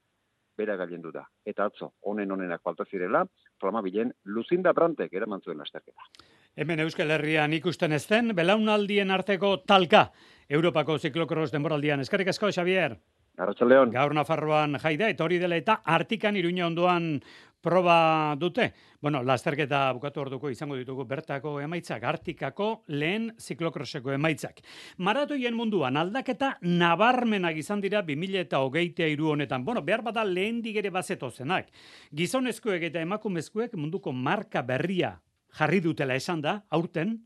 bera 0.56 0.76
gailendu 0.76 1.12
da. 1.12 1.24
Eta 1.46 1.66
atzo, 1.70 1.92
honen 2.02 2.30
honenak 2.30 2.62
falta 2.62 2.84
zirela, 2.84 3.24
Flamabilen, 3.60 4.12
Luzinda 4.24 4.72
Brantek 4.72 5.12
eraman 5.14 5.40
zuen 5.40 5.58
lasterketa. 5.58 6.08
Hemen 6.56 6.80
Euskal 6.84 7.10
Herrian 7.10 7.52
ikusten 7.56 7.92
ez 7.92 8.04
den, 8.08 8.34
belaunaldien 8.36 9.10
arteko 9.10 9.56
talka, 9.66 10.10
Europako 10.48 10.98
ziklokros 10.98 11.50
denboraldian. 11.52 12.00
Eskarrik 12.00 12.28
asko, 12.28 12.50
Xavier. 12.52 12.98
Arratxaldeon. 13.42 13.92
Gaur 13.94 14.14
Nafarroan 14.14 14.78
jaida, 14.82 15.08
eta 15.10 15.24
hori 15.24 15.40
dela 15.42 15.58
eta 15.58 15.80
artikan 15.84 16.36
iruña 16.38 16.68
ondoan 16.68 17.16
proba 17.62 18.34
dute. 18.38 18.72
Bueno, 19.00 19.22
lasterketa 19.22 19.84
bukatu 19.94 20.20
orduko 20.24 20.50
izango 20.50 20.76
ditugu 20.76 21.06
bertako 21.06 21.54
emaitzak, 21.62 22.02
artikako 22.02 22.68
lehen 22.88 23.30
ziklokroseko 23.38 24.12
emaitzak. 24.14 24.60
Maratoien 24.98 25.54
munduan 25.54 25.96
aldaketa 25.96 26.56
nabarmenak 26.66 27.58
izan 27.62 27.82
dira 27.82 28.02
2000 28.02 28.42
eta 28.42 28.62
hogeita 28.66 29.06
iru 29.06 29.30
honetan. 29.34 29.64
Bueno, 29.64 29.82
behar 29.82 30.02
bada 30.02 30.24
lehen 30.26 30.60
digere 30.62 30.90
bazetozenak. 30.90 31.70
Gizonezkoek 32.14 32.90
eta 32.90 33.02
emakumezkoek 33.02 33.78
munduko 33.78 34.12
marka 34.12 34.62
berria 34.62 35.16
jarri 35.58 35.80
dutela 35.84 36.16
esan 36.16 36.40
da, 36.40 36.62
aurten, 36.70 37.18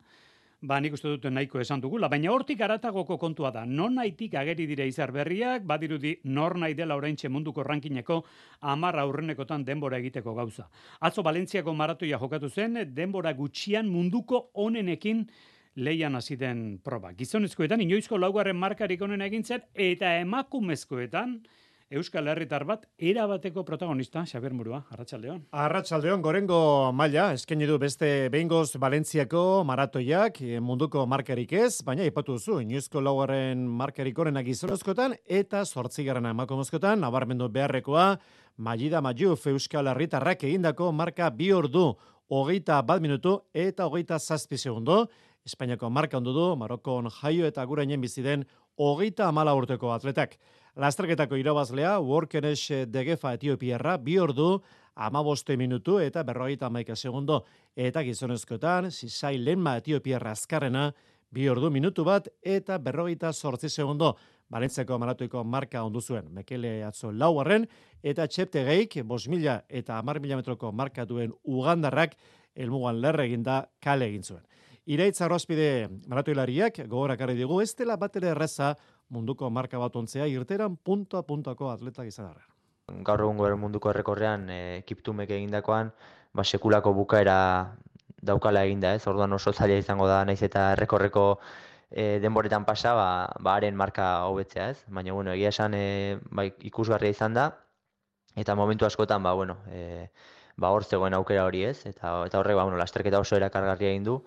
ba 0.66 0.80
nik 0.80 0.96
uste 0.96 1.08
dute 1.08 1.30
nahiko 1.30 1.60
esan 1.62 1.80
dugula, 1.80 2.08
baina 2.10 2.32
hortik 2.34 2.60
aratagoko 2.60 3.16
kontua 3.22 3.52
da, 3.54 3.64
non 3.64 3.94
nahitik 3.94 4.34
ageri 4.34 4.66
dire 4.66 4.86
izar 4.88 5.12
berriak, 5.14 5.62
badirudi 5.62 6.16
nor 6.24 6.56
nahi 6.58 6.74
dela 6.74 6.96
oraintxe 6.98 7.30
munduko 7.30 7.62
rankineko 7.62 8.22
amar 8.60 8.98
aurrenekotan 8.98 9.64
denbora 9.64 10.00
egiteko 10.02 10.34
gauza. 10.34 10.66
Atzo 11.00 11.22
Valentziako 11.22 11.74
maratoia 11.74 12.18
jokatu 12.18 12.50
zen, 12.50 12.80
denbora 12.94 13.32
gutxian 13.32 13.86
munduko 13.88 14.48
onenekin 14.54 15.26
leian 15.76 16.16
hasi 16.16 16.36
den 16.36 16.80
proba. 16.82 17.12
Gizonezkoetan, 17.14 17.84
inoizko 17.84 18.18
laugarren 18.18 18.56
markarik 18.56 19.02
onen 19.02 19.22
egintzen, 19.22 19.62
eta 19.74 20.16
emakumezkoetan, 20.22 21.38
Euskal 21.86 22.26
Herritar 22.26 22.64
bat 22.66 22.82
erabateko 22.98 23.62
protagonista 23.62 24.24
Xabier 24.26 24.50
Murua 24.58 24.80
Arratsaldeon. 24.90 25.44
Arratsaldeon 25.54 26.18
gorengo 26.18 26.90
maila 26.90 27.28
eskaini 27.36 27.68
du 27.70 27.76
beste 27.78 28.08
Behingoz 28.34 28.74
Valentziako 28.82 29.62
maratoiak 29.68 30.40
eh, 30.42 30.58
munduko 30.58 31.04
markarik 31.06 31.52
ez, 31.54 31.84
baina 31.86 32.02
ipatu 32.02 32.40
duzu 32.40 32.58
inoizko 32.64 33.04
laugarren 33.06 33.62
markarik 33.70 34.18
onenak 34.18 34.48
gizonezkoetan 34.48 35.14
eta 35.30 35.62
8garrena 35.62 36.34
emakumezkoetan 36.34 37.06
nabarmendu 37.06 37.46
beharrekoa 37.54 38.08
Maida 38.56 39.00
Majuf 39.00 39.46
Euskal 39.46 39.86
Herritarrak 39.86 40.42
egindako 40.42 40.90
marka 40.90 41.30
bi 41.30 41.52
ordu 41.54 41.92
hogeita 42.26 42.82
bat 42.82 43.00
minutu 43.00 43.38
eta 43.54 43.86
hogeita 43.86 44.18
zazpi 44.18 44.58
segundo. 44.58 45.04
Espainiako 45.46 45.86
marka 45.94 46.18
ondu 46.18 46.32
du, 46.34 46.56
Marokon 46.58 47.06
jaio 47.22 47.46
eta 47.46 47.62
gurainen 47.64 48.00
biziden 48.00 48.42
hogeita 48.76 49.28
amala 49.28 49.54
urteko 49.54 49.92
atletak. 49.94 50.34
Lasterketako 50.76 51.38
irabazlea, 51.40 51.94
Workenesh 52.04 52.82
Degefa 52.92 53.30
Etiopiarra, 53.32 53.94
bi 53.96 54.18
ordu, 54.20 54.58
amaboste 54.94 55.54
minutu 55.56 55.94
eta 56.04 56.20
berrogeita 56.20 56.66
amaika 56.68 56.92
segundo. 56.96 57.38
Eta 57.72 58.02
gizonezkoetan, 58.04 58.90
Sisai 58.92 59.38
Lenma 59.40 59.78
Etiopiarra 59.80 60.34
azkarrena, 60.36 60.90
bi 61.32 61.48
ordu 61.48 61.70
minutu 61.72 62.04
bat 62.04 62.28
eta 62.44 62.76
berrogeita 62.76 63.32
sortzi 63.32 63.70
segundo. 63.72 64.18
Balentzeko 64.52 64.98
maratuiko 65.00 65.44
marka 65.44 65.80
ondu 65.82 66.02
zuen, 66.02 66.28
Mekele 66.30 66.82
atzo 66.84 67.08
lauarren, 67.10 67.64
eta 68.02 68.26
txepte 68.28 68.66
geik, 68.68 68.98
bos 69.02 69.24
mila 69.32 69.62
eta 69.68 69.96
amar 69.96 70.20
mila 70.20 70.36
metroko 70.36 70.72
marka 70.72 71.06
duen 71.08 71.32
Ugandarrak, 71.42 72.18
elmugan 72.54 73.00
lerre 73.00 73.24
eginda 73.24 73.62
kale 73.80 74.10
egin 74.12 74.28
zuen. 74.28 74.44
Iraitza 74.86 75.24
arrozpide 75.24 75.88
maratuilariak, 76.06 76.84
gogorak 76.86 77.24
digu, 77.32 77.62
ez 77.62 77.74
dela 77.74 77.96
bat 77.96 78.14
ere 78.20 78.28
erreza 78.36 78.76
munduko 79.10 79.50
marka 79.50 79.78
bat 79.78 79.96
ontzea 79.96 80.26
irteran 80.26 80.76
punto 80.76 81.18
a 81.18 81.22
puntuako 81.22 81.70
atletak 81.70 82.06
izan 82.06 82.30
arra. 82.30 82.46
Gaur 83.06 83.22
egun 83.24 83.60
munduko 83.60 83.90
errekorrean 83.90 84.48
e, 84.50 84.60
kiptumek 84.86 85.30
egindakoan, 85.30 85.90
ba, 86.34 86.44
sekulako 86.44 86.92
bukaera 86.94 87.38
daukala 88.22 88.64
eginda 88.66 88.94
ez, 88.94 89.06
orduan 89.06 89.32
oso 89.32 89.52
zaila 89.52 89.78
izango 89.78 90.06
da, 90.06 90.24
naiz 90.24 90.42
eta 90.42 90.72
errekorreko 90.76 91.26
e, 91.90 92.18
denboretan 92.22 92.64
pasa, 92.64 92.94
ba, 92.94 93.08
ba 93.40 93.56
haren 93.58 93.76
marka 93.76 94.26
hobetzea 94.30 94.70
ez, 94.70 94.78
baina 94.86 95.14
bueno, 95.14 95.34
egia 95.34 95.50
esan 95.54 95.74
e, 95.74 96.18
ba, 96.30 96.46
ikusgarria 96.46 97.14
izan 97.14 97.34
da, 97.34 97.50
eta 98.36 98.54
momentu 98.54 98.86
askotan, 98.86 99.22
ba, 99.22 99.34
bueno, 99.34 99.58
e, 99.70 100.10
ba, 100.56 100.70
hor 100.70 100.84
zegoen 100.84 101.14
aukera 101.14 101.46
hori 101.46 101.64
ez, 101.70 101.78
eta, 101.86 102.20
eta 102.26 102.38
horrek, 102.38 102.58
ba, 102.58 102.68
bueno, 102.68 102.78
lasterketa 102.78 103.22
oso 103.22 103.38
erakargarria 103.38 103.94
egin 103.94 104.06
du, 104.06 104.20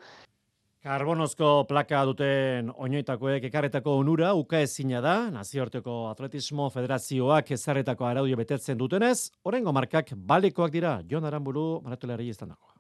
Karbonozko 0.80 1.66
plaka 1.68 2.06
duten 2.08 2.70
oinoitakoek 2.72 3.44
ekarretako 3.50 3.98
onura 4.00 4.30
uka 4.40 4.62
ezina 4.64 5.02
da, 5.04 5.16
nazioarteko 5.36 5.96
atletismo 6.08 6.70
federazioak 6.72 7.52
ezarretako 7.52 8.08
araudio 8.08 8.38
betetzen 8.40 8.80
dutenez, 8.80 9.18
orengo 9.44 9.74
markak 9.76 10.14
balekoak 10.32 10.72
dira, 10.72 10.94
Jon 11.10 11.28
Aramburu, 11.28 11.66
maratuleari 11.84 12.30
izan 12.32 12.54
dago. 12.54 12.72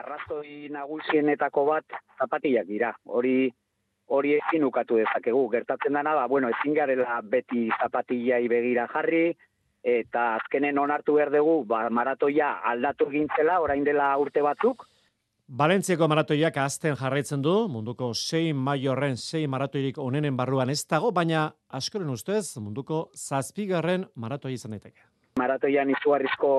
Arrazoi 0.00 0.70
nagusienetako 0.72 1.66
bat 1.68 2.00
zapatillak 2.16 2.72
dira, 2.72 2.94
hori 3.04 3.52
hori 4.08 4.32
ezin 4.38 4.64
ukatu 4.64 4.96
dezakegu. 5.02 5.44
Gertatzen 5.52 5.92
dana 5.92 6.16
da, 6.16 6.26
bueno, 6.32 6.48
ezin 6.56 6.72
garela 6.72 7.20
beti 7.20 7.68
zapatillai 7.82 8.46
begira 8.48 8.88
jarri, 8.94 9.26
eta 9.84 10.28
azkenen 10.40 10.78
onartu 10.80 11.20
behar 11.20 11.36
dugu, 11.36 11.64
ba, 11.68 11.84
maratoia 11.90 12.54
aldatu 12.72 13.12
gintzela, 13.12 13.60
orain 13.60 13.84
dela 13.84 14.14
urte 14.16 14.40
batzuk, 14.40 14.88
Balentziako 15.46 16.08
maratoiak 16.10 16.56
azten 16.58 16.96
jarraitzen 16.98 17.42
du, 17.42 17.52
munduko 17.70 18.08
sei 18.14 18.48
maiorren 18.52 19.14
sei 19.16 19.44
maratoirik 19.46 19.98
onenen 20.02 20.34
barruan 20.36 20.72
ez 20.72 20.80
dago, 20.90 21.12
baina 21.14 21.52
askoren 21.70 22.10
ustez 22.10 22.58
munduko 22.58 23.12
zazpigarren 23.14 24.08
maratoi 24.16 24.54
izan 24.56 24.74
daiteke. 24.74 25.06
Maratoian 25.38 25.92
izugarrizko 25.94 26.50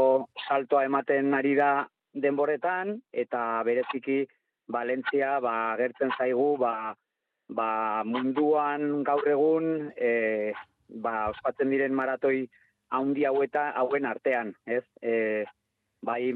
saltoa 0.48 0.86
ematen 0.88 1.36
ari 1.36 1.54
da 1.60 1.84
denboretan, 2.14 2.96
eta 3.12 3.62
bereziki 3.68 4.22
Valentzia 4.72 5.36
ba, 5.44 5.76
gertzen 5.76 6.16
zaigu 6.16 6.56
ba, 6.64 6.96
ba, 7.50 7.70
munduan 8.08 9.04
gaur 9.04 9.28
egun 9.28 9.92
e, 10.00 10.54
ba, 10.88 11.28
ospatzen 11.36 11.76
diren 11.76 11.92
maratoi 11.92 12.48
haundi 12.96 13.28
haueta 13.28 13.74
hauen 13.76 14.08
artean, 14.08 14.56
ez? 14.66 14.86
E, 15.04 15.44
bai 16.00 16.32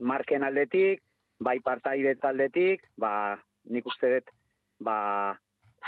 marken 0.00 0.42
aldetik, 0.42 1.04
bai 1.40 1.58
partaide 1.60 2.14
taldetik, 2.20 2.84
ba, 2.96 3.36
nik 3.70 3.86
uste 3.86 4.10
dut, 4.16 4.34
ba, 4.80 4.96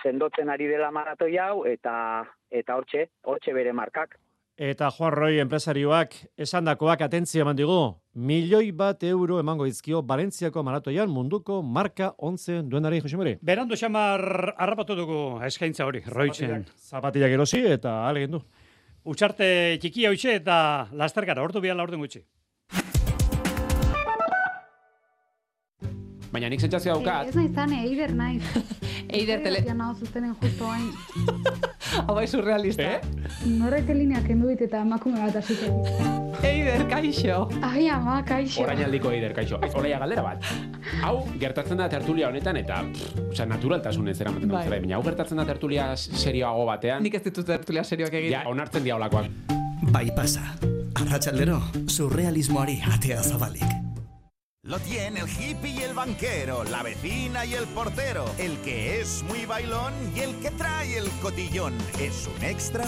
sendotzen 0.02 0.50
ari 0.52 0.68
dela 0.70 0.90
maratoi 0.90 1.36
hau, 1.38 1.64
eta 1.66 2.26
eta 2.50 2.76
hortxe, 2.76 3.08
hortxe 3.26 3.54
bere 3.56 3.72
markak. 3.72 4.16
Eta 4.56 4.88
Juan 4.88 5.12
Roy 5.12 5.36
enpresarioak 5.42 6.14
esandakoak 6.40 7.02
atentzia 7.04 7.42
eman 7.44 7.58
digu, 7.58 7.76
milioi 8.14 8.70
bat 8.72 9.02
euro 9.04 9.36
emango 9.42 9.66
izkio 9.68 10.00
Valentziako 10.00 10.62
maratoian 10.64 11.10
munduko 11.12 11.58
marka 11.60 12.14
onzen 12.16 12.70
duenari, 12.70 13.02
Jose 13.04 13.18
Mori. 13.20 13.34
Berando 13.42 13.76
xamar 13.76 14.54
harrapatu 14.56 14.96
dugu 14.96 15.18
eskaintza 15.44 15.84
hori, 15.84 16.00
roitzen. 16.08 16.64
Zapatillak 16.88 17.36
erosi 17.36 17.60
eta 17.68 17.98
alegin 18.08 18.38
du. 18.38 18.40
Utsarte 19.04 19.76
txikia 19.82 20.08
hoitxe 20.08 20.38
eta 20.40 20.56
lasterkara, 20.92 21.44
ordu 21.44 21.60
biala 21.60 21.84
orden 21.84 22.00
gutxi. 22.00 22.24
Baina 26.36 26.50
nik 26.52 26.60
sentzazio 26.60 26.92
daukat. 26.92 27.30
Ez 27.30 27.36
nahi 27.38 27.48
zane, 27.48 27.78
eider 27.86 28.10
nahi. 28.12 28.36
eider 29.16 29.40
tele... 29.40 29.62
Eider 29.62 29.76
nahi 29.78 30.02
zuztenen 30.02 30.34
justo 30.36 30.68
hain. 30.68 30.90
Hau 32.02 32.16
bai 32.18 32.26
surrealista. 32.28 32.84
Eh? 32.98 33.30
Norrek 33.56 33.88
elineak 33.94 34.26
kendu 34.28 34.50
dit 34.50 34.66
eta 34.66 34.82
emakume 34.84 35.22
bat 35.22 35.38
asitzen. 35.40 35.78
Eider, 36.44 36.84
kaixo. 36.90 37.38
Ai, 37.64 37.86
ama, 37.88 38.18
kaixo. 38.28 38.66
Orain 38.66 38.84
aldiko 38.84 39.14
eider, 39.16 39.32
kaixo. 39.38 39.62
Ez, 39.64 39.72
olaia 39.80 40.02
galdera 40.02 40.26
bat. 40.26 40.44
Hau, 41.00 41.14
gertatzen 41.40 41.80
da 41.80 41.88
tertulia 41.96 42.28
honetan 42.28 42.60
eta, 42.60 42.82
osea, 43.30 43.48
naturaltasun 43.54 44.12
ez 44.12 44.18
eramaten 44.20 44.52
bai. 44.52 44.66
Zera, 44.68 44.82
baina 44.84 45.00
hau 45.00 45.08
gertatzen 45.08 45.40
da 45.40 45.48
tertulia 45.48 45.88
serioago 45.96 46.68
batean. 46.68 47.00
Nik 47.06 47.16
ez 47.16 47.24
ditut 47.30 47.48
tertulia 47.48 47.86
serioak 47.88 48.20
egin. 48.20 48.36
Ja, 48.36 48.44
onartzen 48.52 48.84
diaulakoak. 48.84 49.32
Bai 49.88 50.10
pasa. 50.12 50.44
Arratxaldero, 51.00 51.62
surrealismoari 51.88 52.82
atea 52.92 53.24
zabalik. 53.24 53.85
Lo 54.66 54.78
tiene 54.80 55.20
el 55.20 55.28
hippie 55.28 55.70
y 55.70 55.78
el 55.82 55.94
banquero, 55.94 56.64
la 56.64 56.82
vecina 56.82 57.44
y 57.44 57.54
el 57.54 57.66
portero, 57.68 58.24
el 58.38 58.58
que 58.58 59.00
es 59.00 59.22
muy 59.22 59.46
bailón 59.46 59.92
y 60.14 60.20
el 60.20 60.34
que 60.40 60.50
trae 60.50 60.98
el 60.98 61.08
cotillón. 61.22 61.74
¿Es 62.00 62.26
un 62.26 62.44
extra? 62.44 62.84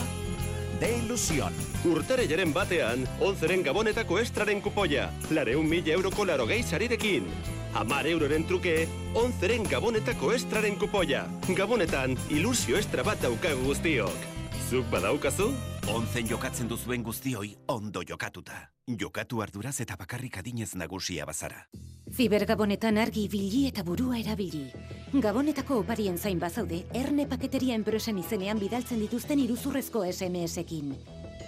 de 0.81 0.99
ilusión. 0.99 1.53
Urtarelaren 1.85 2.53
batean, 2.53 3.05
onzeren 3.21 3.63
gabonetako 3.63 4.19
estraren 4.19 4.61
kupoia. 4.61 5.11
Lareun 5.31 5.69
mila 5.69 5.95
euroko 5.95 6.25
laro 6.25 6.47
gehi 6.47 6.63
sarirekin. 6.63 7.27
Amar 7.75 8.07
euroren 8.07 8.47
truke, 8.47 8.89
onzeren 9.15 9.67
gabonetako 9.69 10.33
estraren 10.33 10.79
kupoia. 10.79 11.27
Gabonetan, 11.49 12.17
ilusio 12.31 12.79
estra 12.79 13.03
bat 13.03 13.21
daukagu 13.23 13.73
guztiok. 13.73 14.27
Zuk 14.71 14.89
badaukazu? 14.93 15.53
Onzen 15.89 16.29
jokatzen 16.29 16.69
duzuen 16.69 17.03
guztioi 17.03 17.57
ondo 17.67 18.03
jokatuta. 18.07 18.78
Jokatu 18.89 19.43
arduraz 19.45 19.81
eta 19.85 19.97
bakarrik 20.01 20.39
adinez 20.41 20.75
nagusia 20.75 21.27
bazara. 21.29 21.67
Zibergabonetan 22.09 22.97
argi 22.97 23.27
ibili 23.29 23.67
eta 23.69 23.83
burua 23.85 24.17
erabili. 24.17 24.71
Gabonetako 25.13 25.83
oparien 25.83 26.17
zain 26.17 26.39
bazaude, 26.41 26.87
erne 26.95 27.27
paketeria 27.29 27.75
enpresen 27.77 28.19
izenean 28.19 28.59
bidaltzen 28.59 29.01
dituzten 29.05 29.45
iruzurrezko 29.45 30.07
SMS-ekin. 30.09 30.95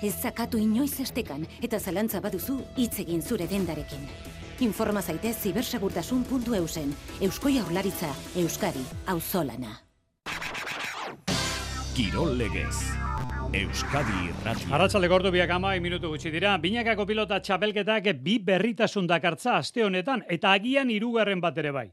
Ez 0.03 0.15
zakatu 0.21 0.61
inoiz 0.61 1.01
estekan 1.01 1.47
eta 1.63 1.81
zalantza 1.81 2.21
baduzu 2.21 2.61
hitz 2.77 2.99
egin 3.01 3.23
zure 3.23 3.49
dendarekin. 3.49 4.05
Informa 4.61 5.01
zaitez 5.01 5.39
zibersegurtasun.eusen. 5.41 6.93
Eusko 7.21 7.49
Jaurlaritza, 7.49 8.13
Euskadi, 8.37 8.85
Auzolana. 9.07 9.79
Kirol 11.97 12.37
Legez. 12.37 13.10
Euskadi 13.51 14.29
Irratia. 14.29 14.69
Arratsalde 14.77 15.09
gordu 15.11 15.31
biak 15.35 15.51
ama, 15.51 15.73
minutu 15.83 16.07
gutxi 16.13 16.31
dira. 16.31 16.53
Binakako 16.63 17.03
pilota 17.07 17.41
txapelketak 17.43 18.05
bi 18.23 18.37
berritasun 18.47 19.09
dakartza 19.11 19.57
aste 19.59 19.83
honetan, 19.83 20.23
eta 20.31 20.53
agian 20.55 20.91
hirugarren 20.95 21.41
bat 21.43 21.59
ere 21.59 21.73
bai. 21.75 21.89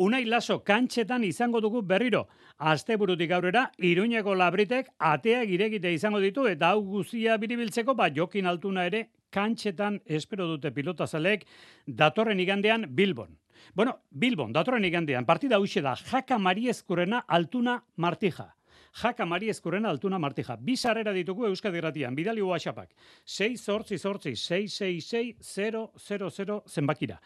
Unai 0.00 0.22
laso 0.24 0.62
kantxetan 0.64 1.26
izango 1.28 1.60
dugu 1.60 1.82
berriro. 1.82 2.22
Aste 2.56 2.96
burutik 2.96 3.30
aurrera, 3.36 3.66
iruñeko 3.76 4.32
labritek 4.34 4.88
ateak 4.98 5.52
iregite 5.52 5.92
izango 5.92 6.22
ditu, 6.24 6.46
eta 6.48 6.72
hau 6.72 6.80
guzia 6.80 7.36
biribiltzeko, 7.36 7.92
ba, 7.94 8.08
jokin 8.08 8.48
altuna 8.48 8.86
ere, 8.88 9.10
kantxetan 9.28 10.00
espero 10.06 10.48
dute 10.48 10.72
pilota 10.72 11.06
zalek, 11.06 11.44
datorren 11.86 12.40
igandean 12.40 12.88
Bilbon. 12.88 13.36
Bueno, 13.74 13.98
Bilbon, 14.08 14.52
datorren 14.52 14.88
igandean, 14.88 15.28
partida 15.28 15.60
huxe 15.60 15.84
da, 15.84 15.92
jaka 15.94 16.38
mariezkurena 16.38 17.26
altuna 17.28 17.82
martija. 17.96 18.54
Jaka 18.92 19.24
Mari 19.24 19.48
Eskurrena 19.48 19.88
altuna 19.88 20.18
martija. 20.18 20.56
Bi 20.60 20.76
sarrera 20.76 21.12
ditugu 21.16 21.46
Euskadi 21.48 21.80
Gratian, 21.80 22.14
bidali 22.14 22.42
WhatsAppak. 22.44 22.90
6 23.24 23.56
sortzi 23.56 23.98
sortzi 23.98 24.34
666 24.36 25.88
000 25.96 26.62
zenbakira. 26.68 27.18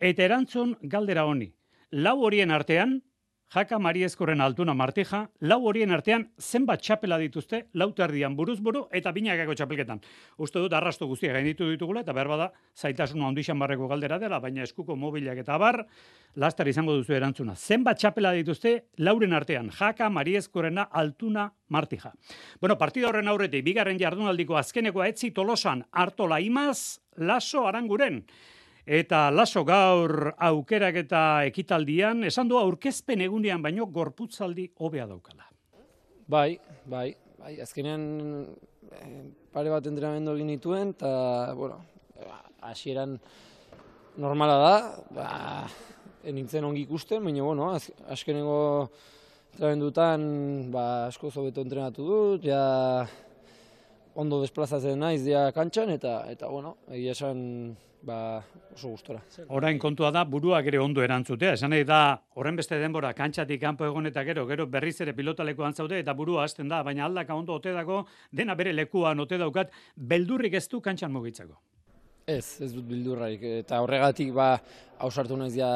Eta 0.00 0.24
erantzun 0.24 0.76
galdera 0.82 1.24
honi. 1.24 1.52
Lau 1.92 2.18
horien 2.26 2.50
artean, 2.50 3.00
Jaka 3.52 3.76
Mari 3.78 4.00
Eskurren 4.06 4.40
altuna 4.40 4.72
martija, 4.72 5.26
lau 5.44 5.58
horien 5.68 5.90
artean 5.92 6.22
zenbat 6.40 6.80
txapela 6.80 7.18
dituzte, 7.20 7.58
lau 7.76 7.90
terdian 7.92 8.32
buruz 8.32 8.54
buru 8.64 8.86
eta 8.96 9.10
binakako 9.12 9.52
txapelketan. 9.58 9.98
Uste 10.40 10.62
dut 10.62 10.72
arrasto 10.72 11.04
guztia 11.10 11.34
gainditu 11.34 11.68
ditugula 11.68 12.00
eta 12.00 12.14
behar 12.16 12.30
bada 12.32 12.46
zaitasun 12.72 13.20
handixan 13.26 13.60
barreko 13.60 13.90
galdera 13.90 14.16
dela, 14.22 14.38
baina 14.40 14.64
eskuko 14.64 14.96
mobilak 14.96 15.42
eta 15.42 15.58
bar, 15.60 15.82
lastar 16.40 16.70
izango 16.72 16.94
duzu 16.96 17.12
erantzuna. 17.18 17.52
Zenbat 17.52 18.00
txapela 18.00 18.32
dituzte 18.38 18.72
lauren 19.04 19.36
artean, 19.36 19.68
jaka 19.76 20.08
Mariezkorena 20.08 20.88
altuna 20.88 21.50
martija. 21.68 22.14
Bueno, 22.58 22.78
partida 22.80 23.10
horren 23.10 23.28
aurretik, 23.28 23.66
bigarren 23.68 24.00
jardunaldiko 24.00 24.56
azkenekoa 24.56 25.12
etzi 25.12 25.28
tolosan 25.36 25.84
hartola 25.92 26.40
imaz, 26.40 27.02
laso 27.20 27.66
aranguren. 27.68 28.22
Eta 28.82 29.28
laso 29.30 29.62
gaur 29.62 30.32
aukerak 30.42 30.96
eta 31.04 31.20
ekitaldian, 31.46 32.24
esan 32.26 32.48
du 32.50 32.58
aurkezpen 32.58 33.20
egunean 33.22 33.62
baino 33.62 33.86
gorputzaldi 33.86 34.72
hobea 34.82 35.06
daukala. 35.06 35.46
Bai, 36.26 36.58
bai, 36.86 37.14
bai, 37.38 37.60
azkenean 37.62 38.02
eh, 38.90 39.22
pare 39.54 39.70
bat 39.70 39.86
entrenamendu 39.86 40.34
egin 40.34 40.50
dituen, 40.56 40.90
eta, 40.96 41.54
bueno, 41.54 41.78
hasieran 42.62 43.20
normala 44.18 44.58
da, 44.58 44.74
ba, 45.14 45.28
nintzen 46.26 46.66
ongi 46.66 46.82
ikusten, 46.82 47.22
baina, 47.22 47.46
bueno, 47.46 47.70
az, 47.76 47.86
azkenengo 48.10 48.90
entrenamendutan, 49.52 50.26
ba, 50.74 51.06
asko 51.06 51.30
zobeto 51.30 51.62
entrenatu 51.62 52.08
dut, 52.08 52.50
ja, 52.50 53.06
ondo 54.18 54.42
desplazatzen 54.42 54.98
naiz 54.98 55.22
dia 55.22 55.46
kantxan, 55.54 55.94
eta, 55.94 56.24
eta 56.34 56.50
bueno, 56.50 56.76
egia 56.90 57.14
esan, 57.14 57.76
ba, 58.02 58.42
oso 58.74 58.90
gustora. 58.92 59.20
Orain 59.48 59.78
kontua 59.78 60.10
da 60.14 60.24
buruak 60.28 60.66
ere 60.66 60.78
ondo 60.82 61.02
erantzutea. 61.02 61.54
Esan 61.58 61.72
nahi 61.74 61.84
da, 61.88 62.00
horren 62.38 62.58
beste 62.58 62.78
denbora 62.80 63.12
kantxatik 63.16 63.60
kanpo 63.62 63.86
egon 63.86 64.10
eta 64.10 64.24
gero, 64.26 64.46
gero 64.46 64.66
berriz 64.66 64.96
ere 65.04 65.14
pilotalekuan 65.16 65.74
zaude 65.74 66.00
eta 66.02 66.14
burua 66.18 66.44
hasten 66.44 66.68
da, 66.68 66.82
baina 66.82 67.06
aldaka 67.06 67.34
ondo 67.34 67.54
ote 67.60 67.72
dago, 67.72 68.04
dena 68.30 68.56
bere 68.58 68.72
lekuan 68.72 69.20
ote 69.20 69.38
daukat, 69.38 69.72
beldurrik 69.96 70.58
ez 70.58 70.66
du 70.68 70.80
kantxan 70.80 71.12
mugitzeko. 71.12 71.58
Ez, 72.26 72.60
ez 72.62 72.70
dut 72.74 72.86
bildurraik. 72.86 73.42
Eta 73.64 73.80
horregatik 73.82 74.30
ba, 74.34 74.54
hausartu 75.02 75.36
naiz 75.36 75.54
ja 75.56 75.72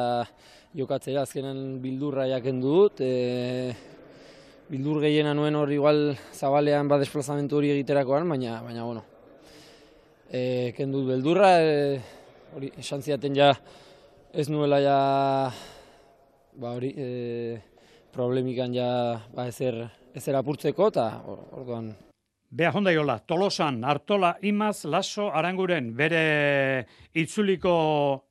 jokatzera, 0.75 1.25
azkenen 1.27 1.81
bildurra 1.83 2.27
jaken 2.31 2.61
dut. 2.63 3.01
E, 3.03 3.75
bildur 4.71 5.01
gehiena 5.03 5.33
nuen 5.35 5.55
hori 5.55 5.77
igual 5.77 6.15
zabalean 6.35 6.87
ba 6.87 6.99
desplazamentu 6.99 7.59
hori 7.59 7.71
egiterakoan, 7.75 8.27
baina, 8.29 8.61
baina 8.63 8.83
bueno. 8.87 9.03
E, 10.27 10.73
kendu 10.75 11.05
beldurra, 11.07 11.51
e, 11.63 11.99
hori 12.55 12.71
esan 12.77 13.01
ziaten 13.01 13.35
ja 13.35 13.53
ez 14.33 14.47
nuela 14.49 14.79
ja 14.79 14.97
ba 16.57 16.73
hori 16.75 16.93
e, 16.97 17.07
problemikan 18.13 18.73
ja 18.73 19.21
ba 19.33 19.47
ezer 19.47 19.83
ezer 20.15 20.35
apurtzeko 20.35 20.89
eta 20.91 21.07
orduan. 21.27 21.93
Bea 22.49 22.71
honda 22.71 22.93
jola, 22.95 23.17
Tolosan, 23.19 23.81
Artola, 23.83 24.37
Imaz, 24.47 24.85
Laso, 24.87 25.27
Aranguren, 25.35 25.91
bere 25.97 26.87
itzuliko 27.13 27.73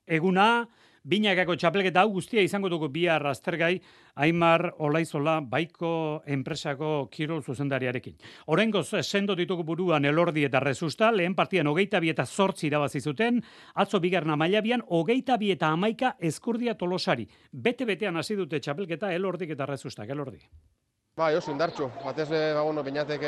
eguna, 0.08 0.64
Binakako 1.06 1.54
txapelketa 1.54 2.02
hau 2.02 2.08
guztia 2.16 2.42
izango 2.42 2.66
dugu 2.66 2.88
bihar 2.90 3.22
aztergai 3.30 3.76
Aimar 4.24 4.72
Olaizola 4.82 5.36
baiko 5.38 5.90
enpresako 6.26 7.06
kirol 7.12 7.44
zuzendariarekin. 7.44 8.16
Horengo 8.50 8.82
sendo 8.82 9.36
ditugu 9.38 9.62
buruan 9.62 10.04
elordi 10.04 10.42
eta 10.44 10.58
rezusta, 10.60 11.12
lehen 11.12 11.36
partian 11.38 11.70
hogeita 11.70 12.00
bi 12.00 12.10
eta 12.10 12.26
zortzi 12.26 12.66
irabazi 12.66 13.00
zuten, 13.00 13.38
atzo 13.74 14.00
bigarna 14.00 14.34
mailabian 14.34 14.82
hogeita 14.88 15.36
bi 15.38 15.52
eta 15.54 15.68
amaika 15.68 16.16
eskurdia 16.18 16.74
tolosari. 16.74 17.28
Bete-betean 17.52 18.16
hasi 18.16 18.34
dute 18.34 18.58
txapelketa 18.58 19.12
elordik 19.14 19.54
eta 19.54 19.66
rezusta, 19.66 20.02
elordi. 20.02 20.42
Ba, 21.16 21.30
oso 21.38 21.52
indartxu. 21.52 21.86
Batez, 22.02 22.28
ba, 22.30 22.62
bueno, 22.62 22.82
bainatek 22.82 23.22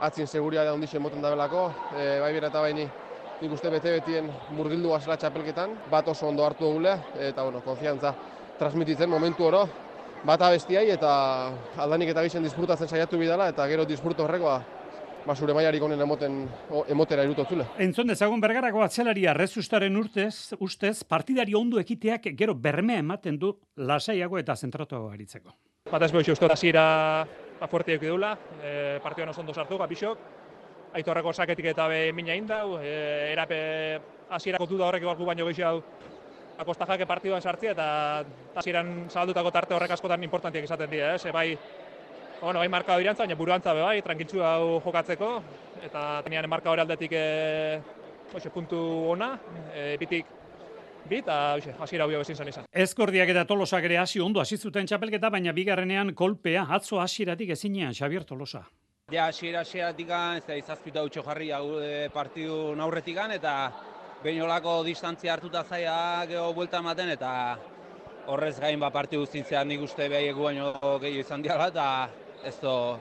atzin 0.00 0.26
seguria 0.26 0.64
da 0.64 0.74
ondixen 0.74 1.02
moten 1.02 1.22
dabelako, 1.22 1.68
e, 1.94 2.18
bai 2.20 2.32
bera 2.34 2.50
eta 2.50 2.60
baini 2.60 2.90
nik 3.40 3.52
uste 3.52 3.70
bete 3.70 3.96
betien 3.98 4.28
murgildu 4.54 4.92
gazela 4.94 5.16
txapelketan, 5.16 5.74
bat 5.90 6.08
oso 6.08 6.28
ondo 6.28 6.44
hartu 6.46 6.68
dugule, 6.68 6.94
eta 7.18 7.42
bueno, 7.42 7.62
konfiantza 7.64 8.14
transmititzen 8.58 9.10
momentu 9.10 9.48
oro, 9.48 9.64
bat 10.24 10.42
abestiai 10.42 10.86
eta 10.94 11.10
aldanik 11.82 12.14
eta 12.14 12.22
gizien 12.24 12.44
disfrutatzen 12.46 12.88
saiatu 12.88 13.18
bidala, 13.20 13.50
eta 13.52 13.66
gero 13.68 13.84
disfruto 13.88 14.24
horrekoa 14.24 14.62
ba, 15.24 15.34
zure 15.34 15.54
maiarik 15.56 15.82
honen 15.82 16.00
emoten, 16.04 16.40
emotera 16.92 17.24
irutotzule. 17.24 17.66
Entzun 17.82 18.10
dezagun 18.12 18.42
bergarako 18.42 18.84
atzelaria 18.84 19.34
rezustaren 19.36 19.96
urtez, 19.96 20.54
ustez, 20.60 20.98
partidari 21.08 21.56
ondo 21.56 21.80
ekiteak 21.80 22.30
gero 22.36 22.54
bermea 22.54 23.02
ematen 23.02 23.38
du 23.40 23.54
lasaiago 23.76 24.38
eta 24.38 24.56
zentratuago 24.56 25.10
aritzeko. 25.10 25.54
Bat 25.90 26.06
ez 26.06 26.12
behu 26.12 26.32
uste 26.32 26.52
hasiera 26.52 26.84
ba, 27.60 27.68
fuerte 27.68 27.98
dula, 27.98 28.34
e, 28.62 29.00
partioan 29.02 29.30
oso 29.30 29.40
ondo 29.40 29.54
sartu, 29.54 29.78
bixok, 29.88 30.18
aitorreko 30.94 31.32
saketik 31.32 31.72
eta 31.72 31.88
be 31.90 32.12
mina 32.12 32.34
indau, 32.38 32.78
e, 32.78 33.32
erape 33.32 33.60
hasierako 34.30 34.66
duda 34.70 34.88
horrek 34.88 35.02
egalku 35.02 35.26
baino 35.26 35.46
gehiago 35.50 35.82
akosta 36.58 36.86
jake 36.86 37.06
partiduan 37.06 37.42
sartzea 37.42 37.72
eta 37.74 37.86
hasieran 38.54 38.92
zabaldutako 39.10 39.50
tarte 39.50 39.74
horrek 39.74 39.96
askotan 39.96 40.22
importantiak 40.22 40.68
izaten 40.68 40.90
dira, 40.90 41.14
eh? 41.16 41.32
bai, 41.32 41.48
bueno, 42.40 42.60
bai 42.60 42.68
marka 42.68 43.00
irantza, 43.00 43.24
baina 43.24 43.38
buruantza 43.38 43.74
be 43.74 43.82
bai, 43.82 43.98
tranquiltzu 44.02 44.42
hau 44.44 44.80
jokatzeko, 44.84 45.30
eta 45.82 46.22
tenean 46.22 46.48
marka 46.50 46.70
hori 46.70 46.84
aldetik 46.84 47.12
e, 47.18 47.26
oxe, 48.34 48.50
puntu 48.54 48.80
ona, 49.16 49.34
e, 49.74 49.96
bitik 49.98 50.30
bit, 51.08 51.24
eta 51.24 51.58
hasiera 51.82 52.06
hau 52.06 52.10
bezin 52.14 52.48
izan. 52.48 52.70
Ezkordiak 52.70 53.34
eta 53.34 53.44
Tolosak 53.48 53.84
ere 53.90 53.98
hasi 53.98 54.22
ondo 54.22 54.40
hasi 54.40 54.56
zuten 54.56 54.86
txapelketa, 54.86 55.30
baina 55.30 55.52
bigarrenean 55.52 56.14
kolpea, 56.14 56.68
atzo 56.70 57.02
hasieratik 57.02 57.50
ezinean 57.58 57.94
Xavier 57.94 58.24
Tolosa. 58.24 58.64
Ja, 59.12 59.26
hasiera 59.28 59.60
hasieratik 59.60 60.08
ez 60.08 60.44
da 60.46 60.54
izazpita 60.56 61.02
utxo 61.04 61.20
jarri 61.26 61.50
e, 61.52 62.08
partidu 62.08 62.74
naurretik 62.74 63.18
eta 63.34 63.70
behin 64.22 64.40
olako 64.42 64.82
distantzia 64.82 65.34
hartuta 65.34 65.62
zaia 65.62 66.24
geho 66.26 66.54
buelta 66.54 66.78
ematen 66.78 67.10
eta 67.10 67.58
horrez 68.26 68.58
gain 68.58 68.80
ba 68.80 68.88
partidu 68.90 69.20
guztitzean 69.20 69.68
nik 69.68 69.82
uste 69.82 70.08
behai 70.08 70.28
egu 70.28 70.44
baino 70.44 70.72
gehiago 71.02 71.20
izan 71.20 71.42
diala 71.42 71.68
eta 71.68 72.08
ez 72.42 72.56
do, 72.62 72.98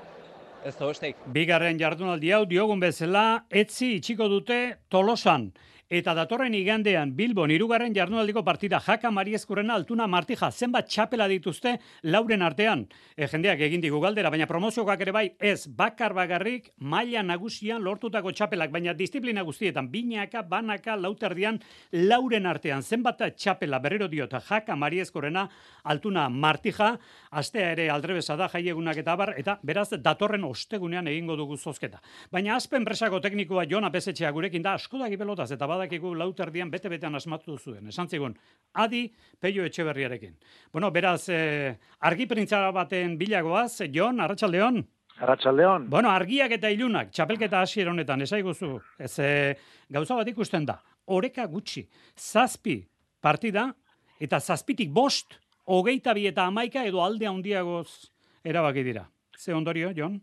ez 0.66 0.76
do 0.76 0.88
besteik. 0.88 1.16
Bigarren 1.26 1.80
jardunaldi 1.80 2.32
hau 2.32 2.44
diogun 2.46 2.82
bezala, 2.82 3.46
etzi 3.50 3.96
itxiko 4.02 4.28
dute 4.28 4.80
tolosan. 4.90 5.54
Eta 5.94 6.16
datorren 6.18 6.56
igandean 6.58 7.12
Bilbon 7.14 7.52
irugarren 7.54 7.94
jardunaldiko 7.94 8.42
partida 8.42 8.80
Jaka 8.82 9.12
Mariezkurrena 9.14 9.76
altuna 9.78 10.08
Martija 10.10 10.48
zenbat 10.50 10.88
txapela 10.90 11.28
dituzte 11.30 11.76
lauren 12.10 12.42
artean. 12.42 12.88
E, 13.14 13.28
jendeak 13.30 13.60
egin 13.68 13.84
digu 13.84 14.00
galdera, 14.02 14.32
baina 14.34 14.48
promozioak 14.50 15.04
ere 15.06 15.14
bai 15.14 15.28
ez 15.38 15.68
bakar 15.68 16.16
bagarrik 16.18 16.72
maila 16.80 17.22
nagusian 17.22 17.86
lortutako 17.86 18.34
txapelak, 18.34 18.72
baina 18.74 18.96
disiplina 18.98 19.44
guztietan 19.46 19.92
binaka, 19.94 20.42
banaka, 20.42 20.96
lauterdian 20.98 21.60
lauren 21.92 22.50
artean 22.50 22.82
zenbat 22.82 23.22
txapela 23.38 23.78
berriro 23.78 24.08
diot 24.10 24.34
Jaka 24.50 24.74
Mariezkurrena 24.74 25.46
altuna 25.84 26.26
Martija, 26.30 26.96
astea 27.30 27.70
ere 27.76 27.88
aldrebesa 27.94 28.34
da 28.36 28.50
jaiegunak 28.50 28.98
eta 29.04 29.16
bar, 29.16 29.36
eta 29.38 29.60
beraz 29.62 29.92
datorren 30.02 30.50
ostegunean 30.50 31.14
egingo 31.14 31.38
dugu 31.38 31.62
zozketa. 31.62 32.02
Baina 32.32 32.58
azpen 32.58 32.82
presako 32.82 33.22
teknikoa 33.22 33.70
Jona 33.70 33.94
Pesetxea 33.94 34.34
gurekin 34.34 34.66
da 34.66 34.74
asko 34.74 34.98
pelotaz 35.20 35.52
eta 35.52 35.68
badakigu 35.84 36.14
lauterdian 36.16 36.72
bete-betean 36.72 37.16
asmatu 37.16 37.58
zuen. 37.58 37.88
Esan 37.88 38.08
zigun, 38.08 38.36
adi 38.74 39.12
peio 39.40 39.64
etxeberriarekin. 39.66 40.36
Bueno, 40.72 40.92
beraz, 40.92 41.30
eh, 41.30 41.76
argi 42.00 42.26
baten 42.26 43.18
bilagoaz, 43.18 43.82
Jon, 43.94 44.20
Arratxaldeon? 44.20 44.84
Arratxaldeon. 45.20 45.90
Bueno, 45.90 46.10
argiak 46.10 46.52
eta 46.52 46.70
ilunak, 46.70 47.12
txapelketa 47.12 47.62
hasier 47.62 47.90
honetan, 47.90 48.22
esaiguzu, 48.22 48.80
ez 48.98 49.20
eh, 49.20 49.56
gauza 49.90 50.16
bat 50.16 50.28
ikusten 50.28 50.66
da, 50.66 50.82
oreka 51.06 51.46
gutxi, 51.46 51.88
zazpi 52.18 52.84
partida, 53.22 53.74
eta 54.20 54.40
zazpitik 54.40 54.90
bost, 54.90 55.38
hogeita 55.66 56.14
bi 56.14 56.28
eta 56.28 56.46
amaika 56.46 56.84
edo 56.84 57.04
alde 57.04 57.28
handiagoz 57.28 58.10
erabaki 58.44 58.84
dira. 58.84 59.10
Ze 59.38 59.54
ondorio, 59.54 59.92
Jon? 59.96 60.20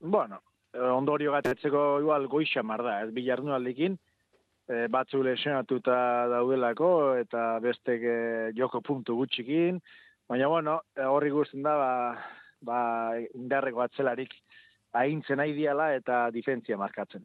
Bueno, 0.00 0.42
eh, 0.74 0.78
ondorio 0.78 1.32
gatetzeko 1.32 2.00
igual 2.00 2.28
goixa 2.28 2.62
mar 2.62 2.82
da, 2.82 3.00
ez 3.02 3.12
bilarnu 3.12 3.54
aldekin, 3.54 3.98
e, 4.68 4.86
batzu 4.92 5.22
lesionatuta 5.22 5.96
daudelako, 6.32 6.90
eta 7.20 7.58
bestek 7.64 8.02
e, 8.02 8.16
joko 8.56 8.80
puntu 8.80 9.16
gutxikin, 9.20 9.80
baina 10.28 10.48
bueno, 10.48 10.80
horri 11.08 11.30
guztien 11.30 11.64
da, 11.66 11.76
ba, 11.76 11.92
ba 12.64 12.80
indarreko 13.34 13.84
atzelarik 13.84 14.34
ahintzen 14.94 15.40
nahi 15.42 15.52
diala 15.56 15.92
eta 15.96 16.28
difentzia 16.34 16.78
markatzen. 16.80 17.24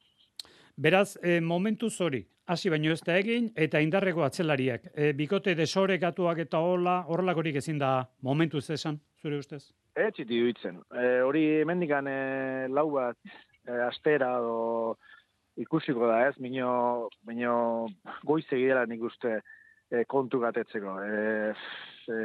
Beraz, 0.79 1.17
e, 1.21 1.39
momentu 1.43 1.89
zori, 1.89 2.21
hasi 2.47 2.71
baino 2.71 2.93
ez 2.93 3.01
da 3.05 3.17
egin, 3.19 3.49
eta 3.55 3.81
indarreko 3.83 4.23
atzelariak. 4.23 4.89
E, 4.95 5.11
bikote 5.13 5.53
desorekatuak 5.59 6.39
eta 6.45 6.61
hola, 6.63 7.01
horrelakorik 7.07 7.59
ezin 7.61 7.77
da 7.81 7.91
momentu 8.25 8.63
esan, 8.63 8.99
zure 9.21 9.37
ustez? 9.37 9.63
Ez 9.95 10.13
ziti 10.15 10.39
duitzen. 10.39 10.79
E, 10.95 11.19
hori 11.27 11.43
mendikan 11.67 12.07
e, 12.07 12.67
lau 12.71 12.87
bat 12.95 13.17
e, 13.27 13.75
astera 13.89 14.31
o, 14.41 14.95
ikusiko 15.59 16.07
da 16.07 16.25
ez, 16.27 16.35
minio, 16.39 17.09
minio 17.27 17.55
goize 18.27 18.57
gidela 18.57 18.85
nik 18.87 19.03
uste 19.09 19.39
e, 19.39 20.05
kontu 20.07 20.39
gatetzeko. 20.43 20.95
E, 21.03 21.53
e, 22.07 22.19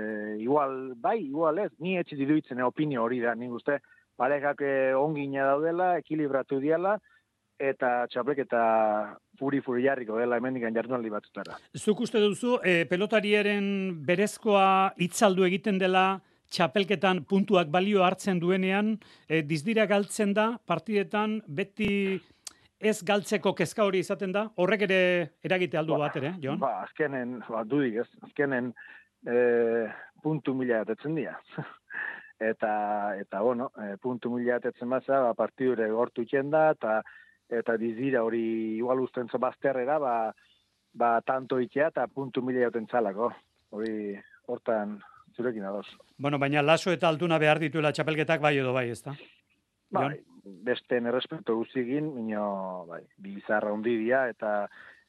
igual, 0.45 0.95
bai, 1.01 1.19
igual 1.25 1.59
ez, 1.65 1.73
ni 1.83 1.97
etxit 2.01 2.23
iduitzen 2.27 2.61
e, 2.61 2.67
opinio 2.67 3.03
hori 3.05 3.21
da 3.25 3.35
nik 3.39 3.57
uste, 3.59 3.81
parekak 4.21 4.63
e, 4.63 4.75
ongina 4.99 5.49
daudela, 5.51 5.95
ekilibratu 6.03 6.61
diala, 6.63 6.99
eta 7.61 8.05
txaplek 8.11 8.45
eta 8.45 8.61
furi 9.39 9.61
furi 9.63 9.85
jarriko 9.87 10.19
dela 10.19 10.39
hemendikan 10.41 10.75
jardunaldi 10.75 11.11
batzutara. 11.13 11.59
Zuk 11.79 12.03
uste 12.07 12.23
duzu, 12.23 12.59
e, 12.63 12.85
pelotariaren 12.91 13.67
berezkoa 14.07 14.95
itzaldu 15.07 15.47
egiten 15.47 15.79
dela, 15.79 16.21
txapelketan 16.55 17.25
puntuak 17.27 17.71
balio 17.73 18.05
hartzen 18.07 18.39
duenean, 18.43 18.95
e, 19.27 19.43
dizdira 19.43 19.87
galtzen 19.91 20.35
da, 20.37 20.53
partidetan 20.67 21.41
beti 21.49 22.21
ez 22.79 23.03
galtzeko 23.07 23.55
kezka 23.55 23.85
hori 23.85 24.01
izaten 24.05 24.33
da, 24.33 24.49
horrek 24.57 24.85
ere 24.89 25.01
eragite 25.45 25.79
aldu 25.79 25.95
ba, 25.95 26.07
bat 26.07 26.17
ere, 26.21 26.35
Jon? 26.43 26.59
Ba, 26.63 26.83
azkenen, 26.85 27.39
ba, 27.49 27.63
dudik 27.69 28.01
ez, 28.03 28.09
azkenen 28.27 28.73
e, 29.27 29.37
puntu 30.23 30.55
mila 30.55 30.83
atetzen 30.83 31.15
dira. 31.19 31.37
eta, 32.51 32.73
eta, 33.21 33.43
bueno, 33.43 33.71
e, 33.79 33.95
puntu 34.03 34.33
mila 34.35 34.59
atetzen 34.59 34.91
baza, 34.91 35.23
ba, 35.29 35.35
partidure 35.39 35.89
gortu 35.91 36.25
da, 36.51 36.71
eta, 36.71 37.03
eta 37.49 37.77
dizira 37.77 38.25
hori 38.25 38.77
igual 38.77 39.01
usten 39.01 39.29
zabazterrera, 39.29 39.99
ba, 39.99 40.35
ba, 40.93 41.21
tanto 41.23 41.61
itea 41.61 41.89
eta 41.89 42.07
puntu 42.07 42.43
mila 42.43 42.67
jaten 42.67 42.87
zalako. 42.91 43.33
Hori, 43.71 44.15
hortan, 44.47 45.01
zurekin 45.37 45.65
ados. 45.65 45.87
Bueno, 46.19 46.39
baina 46.39 46.63
laso 46.63 46.93
eta 46.93 47.09
altuna 47.09 47.39
behar 47.39 47.59
dituela 47.59 47.93
txapelketak 47.93 48.41
bai 48.41 48.57
edo 48.59 48.73
bai, 48.73 48.89
ezta? 48.91 49.17
Bai, 49.91 50.21
beste 50.45 50.99
errespetu 51.01 51.57
guztigin, 51.61 52.11
mino, 52.15 52.85
bai, 52.89 53.03
bizarra 53.17 53.73
hundi 53.73 53.97
dia, 53.99 54.27
eta, 54.29 54.69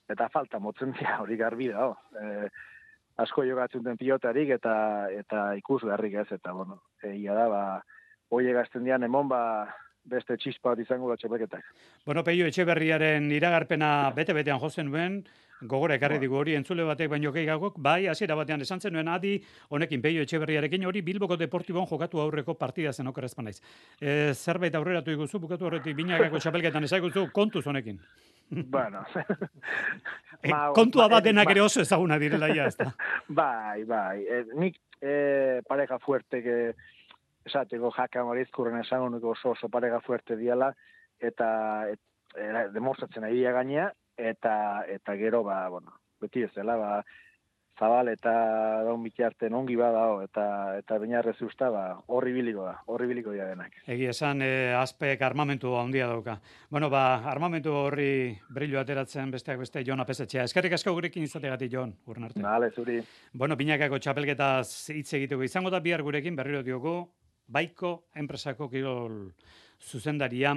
eta 0.09 0.29
falta 0.33 0.59
motzen 0.59 0.95
dia, 0.99 1.19
hori 1.21 1.37
garbi 1.37 1.69
da, 1.73 1.89
e, 2.21 2.49
asko 3.23 3.45
jogatzen 3.47 3.83
den 3.83 3.97
pilotarik, 3.99 4.55
eta, 4.57 4.75
eta 5.11 5.47
ikusgarrik 5.59 6.19
ez, 6.23 6.27
eta, 6.37 6.53
bueno, 6.53 6.81
egia 7.03 7.35
da, 7.37 7.47
ba, 7.51 7.63
hoi 8.31 8.45
egazten 8.51 8.85
dian, 8.87 9.03
emon, 9.03 9.27
ba, 9.31 9.41
beste 10.05 10.37
txispa 10.37 10.73
bat 10.73 10.83
izango 10.83 11.09
da 11.09 11.17
txapeketak. 11.17 11.65
Bueno, 12.05 12.23
Peio 12.23 12.45
Etxeberriaren 12.45 13.31
iragarpena 13.33 14.11
bete-betean 14.15 14.61
jozen 14.61 14.91
duen, 14.93 15.23
gogora 15.61 15.95
ekarri 15.95 16.19
digu 16.19 16.35
hori 16.35 16.55
entzule 16.55 16.83
batek 16.83 17.09
baino 17.09 17.31
gehiagok, 17.31 17.77
bai, 17.79 18.07
hasiera 18.11 18.35
batean 18.35 18.61
esan 18.61 18.81
zenuen 18.81 19.07
adi, 19.07 19.37
honekin 19.69 20.01
Peio 20.01 20.23
Etxeberriarekin 20.25 20.85
hori 20.85 21.01
Bilboko 21.01 21.37
Deportibon 21.39 21.87
jokatu 21.87 22.19
aurreko 22.19 22.55
partida 22.59 22.93
zen 22.93 23.07
oker 23.07 23.27
naiz. 23.43 23.61
E, 24.01 24.33
zerbait 24.33 24.75
aurreratu 24.75 25.11
iguzu, 25.11 25.39
bukatu 25.39 25.65
horretik 25.65 25.95
binagako 25.95 26.39
txapelketan 26.39 26.83
ezagutu 26.83 27.27
kontuz 27.31 27.65
honekin. 27.67 27.99
Bueno. 28.49 29.03
e, 30.43 30.51
kontua 30.75 31.07
da 31.07 31.21
denak 31.21 31.49
ere 31.49 31.61
oso 31.61 31.81
ezaguna 31.81 32.19
direla 32.19 32.49
ja, 32.53 32.67
ezta. 32.67 32.91
bai, 33.41 33.83
bai. 33.83 34.25
E, 34.27 34.43
nik 34.59 34.77
e, 35.01 35.61
pareja 35.67 35.99
fuerte 35.99 36.43
que 36.43 36.57
esateko 37.45 37.93
jaka 37.95 38.25
marizkurren 38.25 38.81
esango 38.81 39.09
nuko 39.09 39.31
oso 39.31 39.53
oso 39.55 39.69
parega 39.69 40.01
fuerte 40.01 40.35
diala, 40.35 40.73
eta 41.21 41.47
et, 41.91 42.01
era, 42.35 42.67
demostratzen 42.73 43.23
ari 43.23 43.45
gainea, 43.45 43.91
eta 44.17 44.85
eta 44.87 45.15
gero, 45.15 45.43
ba, 45.43 45.67
bueno, 45.69 45.93
beti 46.21 46.43
ez 46.43 46.53
dela, 46.55 46.75
ba, 46.75 46.91
zabal 47.79 48.09
eta 48.11 48.33
daun 48.87 49.03
bitarten 49.03 49.53
ongi 49.53 49.75
badao 49.75 50.21
eta 50.23 50.45
eta 50.79 50.97
bainarrez 51.01 51.35
usta 51.43 51.69
ba 51.69 51.83
horribiliko 52.07 52.63
da 52.65 52.75
horribiliko 52.91 53.33
dira 53.35 53.47
denak. 53.49 53.75
Egi 53.91 54.07
esan 54.11 54.41
eh, 54.45 54.73
aspek 54.77 55.21
armamentu 55.21 55.75
handia 55.75 56.07
dauka. 56.07 56.37
Bueno, 56.69 56.89
ba 56.89 57.25
armamentu 57.31 57.73
horri 57.75 58.37
brillo 58.49 58.79
ateratzen 58.79 59.31
besteak 59.31 59.59
beste 59.59 59.83
Jon 59.85 59.99
Apesetxea. 59.99 60.45
Eskerrik 60.47 60.77
asko 60.77 60.93
gurekin 60.95 61.27
izategatik 61.27 61.71
Jon, 61.71 61.93
urnarte. 62.07 62.41
Vale, 62.41 62.71
zuri. 62.71 63.01
Bueno, 63.33 63.55
binakako 63.55 63.99
txapelketa 63.99 64.49
hitz 64.95 65.11
egiteko 65.19 65.43
izango 65.43 65.69
da 65.69 65.83
bihar 65.83 66.03
gurekin 66.03 66.35
berriro 66.35 66.63
diogu 66.63 66.97
baiko 67.47 68.07
enpresako 68.15 68.69
kirol 68.69 69.33
zuzendaria 69.81 70.55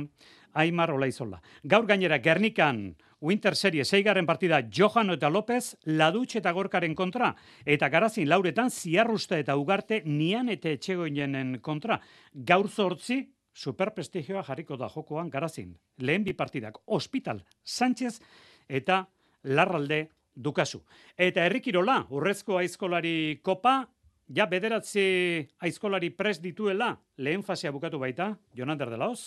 Aimar 0.55 0.93
Olaizola. 0.95 1.43
Gaur 1.65 1.87
gainera 1.87 2.19
Gernikan 2.23 2.95
Winter 3.21 3.57
Serie 3.57 3.85
seigarren 3.85 4.27
partida 4.27 4.61
Johano 4.71 5.15
eta 5.15 5.29
López 5.29 5.77
ladutx 5.85 6.37
eta 6.39 6.53
gorkaren 6.55 6.95
kontra 6.95 7.33
eta 7.65 7.89
garazin 7.91 8.29
lauretan 8.29 8.71
ziarrusta 8.71 9.39
eta 9.39 9.57
ugarte 9.59 10.03
nian 10.05 10.49
eta 10.49 10.71
etxegoinen 10.71 11.59
kontra. 11.61 11.99
Gaur 12.33 12.69
zortzi 12.71 13.25
superprestigioa 13.53 14.45
jarriko 14.47 14.77
da 14.77 14.89
jokoan 14.89 15.31
garazin. 15.31 15.75
Lehen 15.99 16.25
bi 16.25 16.33
partidak 16.33 16.79
Hospital 16.87 17.43
Sánchez 17.65 18.21
eta 18.69 19.09
Larralde 19.43 20.09
Dukasu. 20.35 20.85
Eta 21.17 21.43
herrikirola, 21.45 22.05
urrezko 22.11 22.59
aizkolari 22.59 23.41
kopa, 23.43 23.89
Ja, 24.29 24.45
bederatzi 24.45 25.49
aizkolari 25.65 26.11
prest 26.13 26.43
dituela, 26.45 26.91
lehen 27.17 27.41
fasea 27.43 27.71
bukatu 27.73 27.97
baita, 27.99 28.35
Jonander 28.53 28.91
de 28.93 28.99
Laos. 29.01 29.23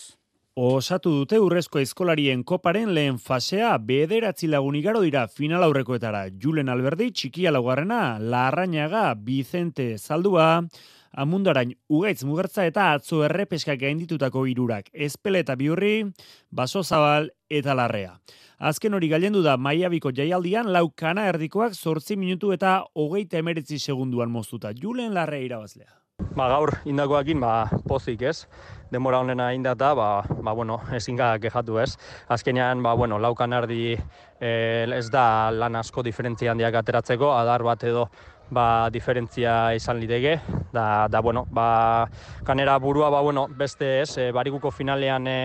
Osatu 0.52 1.08
dute 1.16 1.38
urrezko 1.40 1.78
aizkolarien 1.80 2.42
koparen 2.44 2.90
lehen 2.92 3.16
fasea, 3.16 3.70
bederatzi 3.80 4.50
lagun 4.52 4.74
igaro 4.76 5.00
dira 5.00 5.22
final 5.24 5.62
aurrekoetara. 5.64 6.26
Julen 6.36 6.68
Alberdi, 6.68 7.06
txikia 7.08 7.48
laugarrena, 7.50 8.18
Larrañaga, 8.20 9.14
Vicente 9.16 9.96
Zaldua, 9.96 10.66
Amundarain 11.12 11.72
ugaitz 11.88 12.24
mugertza 12.24 12.66
eta 12.68 12.90
atzo 12.92 13.22
errepeska 13.24 13.78
gainditutako 13.80 14.44
irurak. 14.46 14.90
Ezpele 14.92 15.40
eta 15.40 15.56
biurri, 15.56 16.04
baso 16.50 16.82
zabal 16.82 17.30
eta 17.48 17.72
larrea. 17.72 18.18
Azken 18.58 18.92
hori 18.92 19.08
gailendu 19.08 19.40
da 19.40 19.56
Maiabiko 19.56 20.12
jaialdian 20.12 20.68
lau 20.68 20.90
kana 20.90 21.30
erdikoak 21.32 21.72
zortzi 21.72 22.16
minutu 22.16 22.52
eta 22.52 22.82
hogeita 22.92 23.40
emeretzi 23.40 23.78
segunduan 23.78 24.28
moztuta. 24.30 24.76
Julen 24.76 25.14
larre 25.16 25.40
irabazlea. 25.46 25.96
Ba, 26.36 26.46
gaur 26.48 26.76
indakoakin 26.84 27.40
ba, 27.40 27.70
pozik 27.88 28.22
ez, 28.22 28.46
demora 28.92 29.20
honena 29.20 29.54
indata, 29.54 29.94
ba, 29.94 30.22
ba, 30.28 30.52
bueno, 30.52 30.80
ezin 30.92 31.16
kejatu 31.16 31.78
ez. 31.80 31.96
Azkenean, 32.28 32.82
ba, 32.82 32.92
bueno, 32.94 33.18
lau 33.18 33.34
kanardi 33.34 33.96
eh, 34.40 34.86
ez 34.92 35.08
da 35.10 35.50
lan 35.50 35.76
asko 35.80 36.04
diferentzia 36.04 36.52
handiak 36.52 36.76
ateratzeko, 36.82 37.32
adar 37.32 37.64
bat 37.64 37.82
edo 37.88 38.08
ba, 38.52 38.90
diferentzia 38.92 39.72
izan 39.74 39.98
liteke, 40.02 40.36
da, 40.72 41.08
da 41.08 41.20
bueno, 41.24 41.46
ba, 41.50 42.06
kanera 42.44 42.76
burua, 42.78 43.08
ba, 43.10 43.22
bueno, 43.24 43.48
beste 43.48 44.02
ez, 44.02 44.18
e, 44.18 44.28
barikuko 44.32 44.70
finalean 44.70 45.26
e, 45.26 45.40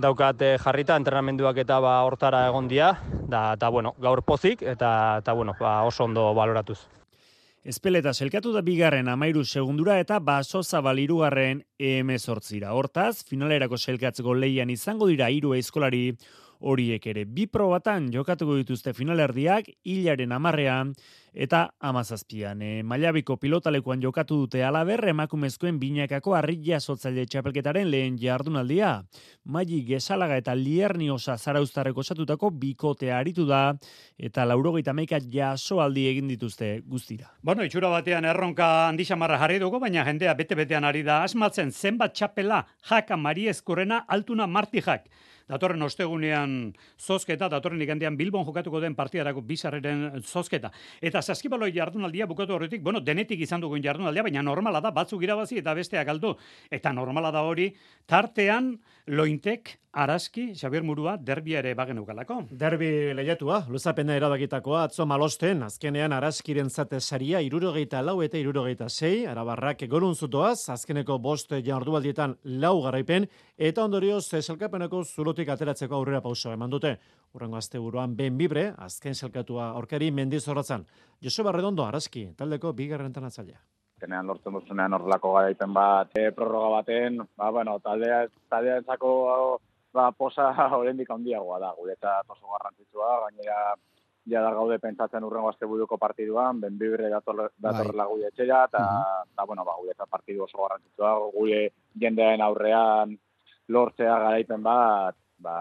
daukat 0.00 0.46
eh, 0.46 0.54
jarrita, 0.62 0.96
entrenamenduak 0.96 1.58
eta 1.60 1.80
ba 1.82 1.98
hortara 2.06 2.46
egon 2.48 2.70
dia, 2.70 2.94
da, 3.26 3.50
eta 3.58 3.68
bueno, 3.68 3.94
gaur 3.98 4.22
pozik, 4.22 4.62
eta, 4.62 5.18
eta 5.24 5.34
bueno, 5.34 5.58
ba, 5.58 5.82
oso 5.90 6.06
ondo 6.06 6.30
baloratuz. 6.34 6.99
Espeleta 7.60 8.14
selkatu 8.16 8.54
da 8.54 8.62
bigarren 8.64 9.08
amairu 9.12 9.42
segundura 9.44 9.98
eta 10.00 10.16
baso 10.24 10.62
zabalirugarren 10.62 11.58
emezortzira. 11.76 12.70
Hortaz, 12.72 13.20
finalerako 13.28 13.76
selkatzeko 13.76 14.32
leian 14.32 14.70
izango 14.72 15.08
dira 15.10 15.28
hiru 15.28 15.52
eiskolari 15.52 16.14
horiek 16.60 17.06
ere. 17.12 17.24
Bi 17.24 17.46
probatan 17.46 18.10
jokatuko 18.12 18.56
dituzte 18.60 18.92
finalerdiak, 18.96 19.70
hilaren 19.84 20.32
amarrean 20.32 20.94
eta 21.32 21.70
amazazpian. 21.86 22.62
E, 22.62 22.82
Mailabiko 22.82 23.36
pilotalekuan 23.40 24.02
jokatu 24.02 24.40
dute 24.42 24.64
alaber 24.66 25.04
emakumezkoen 25.12 25.78
binakako 25.80 26.34
arrilla 26.34 26.80
sotzaile 26.80 27.24
txapelketaren 27.26 27.88
lehen 27.90 28.18
jardunaldia. 28.18 28.96
Maili 29.44 29.80
gesalaga 29.86 30.36
eta 30.40 30.54
lierni 30.58 31.10
osa 31.10 31.36
zarauztarreko 31.38 32.02
satutako 32.02 32.50
bikotea 32.50 33.18
aritu 33.18 33.46
da 33.46 33.62
eta 34.18 34.44
laurogeita 34.44 34.92
meika 34.92 35.20
jasoaldi 35.22 36.08
egin 36.10 36.28
dituzte 36.28 36.80
guztira. 36.86 37.30
Bueno, 37.42 37.64
itxura 37.64 37.90
batean 37.92 38.26
erronka 38.26 38.88
handi 38.88 39.06
xamarra 39.06 39.38
jarri 39.38 39.60
dugu, 39.62 39.80
baina 39.80 40.04
jendea 40.04 40.34
bete-betean 40.34 40.84
ari 40.84 41.04
da 41.06 41.22
asmatzen 41.22 41.70
zenbat 41.70 42.14
txapela 42.14 42.64
jaka 42.90 43.16
Mari 43.16 43.48
Eskurrena 43.48 44.04
altuna 44.08 44.46
martijak 44.46 45.06
datorren 45.50 45.82
ostegunean 45.82 46.54
zozketa, 46.98 47.48
datorren 47.52 47.82
igandean 47.82 48.16
Bilbon 48.18 48.46
jokatuko 48.46 48.80
den 48.82 48.96
partidarako 48.98 49.42
bizarreren 49.46 50.22
zozketa. 50.22 50.70
Eta 51.02 51.22
saskibaloi 51.22 51.72
jardunaldia 51.74 52.28
bukatu 52.30 52.56
horretik, 52.56 52.84
bueno, 52.86 53.02
denetik 53.04 53.42
izan 53.42 53.60
dugun 53.64 53.82
jardunaldia, 53.82 54.24
baina 54.26 54.44
normala 54.46 54.80
da, 54.80 54.94
batzuk 54.94 55.22
irabazi 55.26 55.60
eta 55.60 55.74
besteak 55.74 56.08
aldu. 56.08 56.36
Eta 56.70 56.94
normala 56.94 57.32
da 57.34 57.44
hori, 57.46 57.70
tartean 58.06 58.76
lointek 59.10 59.80
Araski, 59.92 60.52
Xabier 60.54 60.84
Murua, 60.86 61.16
derbia 61.18 61.58
ere 61.58 61.72
bagen 61.74 61.98
ukalako. 61.98 62.36
Derbi 62.54 63.10
lehiatua, 63.18 63.64
luzapena 63.74 64.14
erabakitakoa, 64.14 64.84
atzo 64.86 65.02
malosten, 65.10 65.64
azkenean 65.66 66.14
araskiren 66.14 66.70
zate 66.70 67.00
saria, 67.00 67.40
irurogeita 67.42 68.02
lau 68.06 68.20
eta 68.22 68.38
irurogeita 68.38 68.86
sei, 68.88 69.26
arabarrak 69.26 69.82
gorun 69.90 70.14
zutoaz, 70.14 70.68
azkeneko 70.76 71.18
bost 71.18 71.50
jardubaldietan 71.66 72.36
lau 72.62 72.76
garaipen, 72.84 73.26
eta 73.60 73.84
ondorioz 73.84 74.22
selkapeneko 74.40 75.02
zulotik 75.04 75.50
ateratzeko 75.52 75.94
aurrera 75.94 76.22
pauso 76.24 76.52
eman 76.52 76.70
dute. 76.72 76.94
Urrengo 77.36 77.58
azte 77.58 77.78
buruan 77.78 78.14
ben 78.16 78.38
bibre, 78.38 78.70
azken 78.78 79.14
selkatua 79.14 79.68
aurkari 79.76 80.10
mendizorratzan. 80.10 80.86
Joseba 81.22 81.52
Redondo, 81.52 81.84
araski, 81.84 82.30
taldeko 82.36 82.72
bigarren 82.72 83.12
tanatzailea 83.12 83.60
azkenean 84.00 84.26
lortzen 84.26 84.54
duzunean 84.56 84.94
horrelako 84.96 85.34
garaipen 85.34 85.74
bat, 85.76 86.14
e, 86.16 86.30
prorroga 86.32 86.70
baten, 86.78 87.20
ba, 87.36 87.50
bueno, 87.52 87.74
taldea, 87.84 88.22
taldea 88.48 88.78
entzako 88.80 89.10
ba, 89.92 90.10
posa 90.16 90.48
horrendik 90.78 91.10
handiagoa 91.14 91.58
da, 91.60 91.74
guretzat 91.76 92.24
oso 92.32 92.48
garrantzitsua, 92.54 93.10
gainera 93.26 93.74
ja 94.30 94.40
da 94.40 94.54
gaude 94.56 94.78
pentsatzen 94.78 95.24
urrengo 95.24 95.50
asteburuko 95.50 95.98
partiduan, 95.98 96.60
benbibre 96.60 97.10
dator, 97.12 97.50
datorrela 97.58 98.06
bai. 98.06 98.14
gure 98.14 98.28
etxera, 98.28 98.64
eta, 98.64 98.78
uh 98.78 99.26
-huh. 99.36 99.46
bueno, 99.46 99.64
ba, 99.64 99.76
guretzat 99.82 100.08
partidu 100.08 100.44
oso 100.44 100.62
garrantzitsua, 100.62 101.18
gure 101.36 101.68
jendearen 102.00 102.40
aurrean 102.40 103.18
lortzea 103.70 104.18
garaipen 104.24 104.62
bat, 104.62 105.16
ba, 105.40 105.54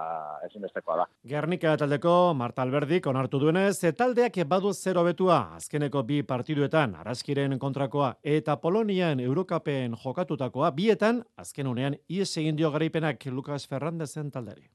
ezinbestekoa 0.47 0.97
da. 1.01 1.05
Gernika 1.29 1.75
taldeko 1.79 2.33
Marta 2.37 2.63
Alberdik 2.65 3.07
onartu 3.07 3.39
duenez, 3.41 3.79
taldeak 3.97 4.41
badu 4.47 4.73
zero 4.73 5.03
betua 5.07 5.39
azkeneko 5.57 6.03
bi 6.03 6.21
partiduetan, 6.23 6.95
araskiren 6.99 7.57
kontrakoa 7.59 8.13
eta 8.23 8.57
Polonian 8.61 9.19
Eurokapen 9.23 9.95
jokatutakoa, 10.03 10.71
bietan, 10.75 11.23
azken 11.37 11.67
unean, 11.67 11.95
ies 12.09 12.35
egin 12.37 12.59
dio 12.59 12.71
garaipenak 12.71 13.25
Lucas 13.31 13.65
Ferrandezen 13.67 14.31
talderi. 14.31 14.69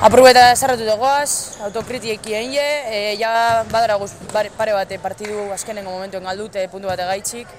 Aprobeta 0.00 0.44
zarratu 0.54 0.84
dagoaz, 0.86 1.58
autokritieki 1.66 2.36
egin 2.38 2.54
je, 2.54 2.68
e, 2.88 3.00
ja 3.20 3.32
badara 3.72 3.96
guz, 4.00 4.12
pare 4.32 4.72
bate 4.72 5.00
partidu 5.02 5.50
azkenengo 5.52 5.90
momentuen 5.90 6.24
galdute 6.24 6.68
puntu 6.72 6.88
bate 6.88 7.08
gaitxik. 7.10 7.50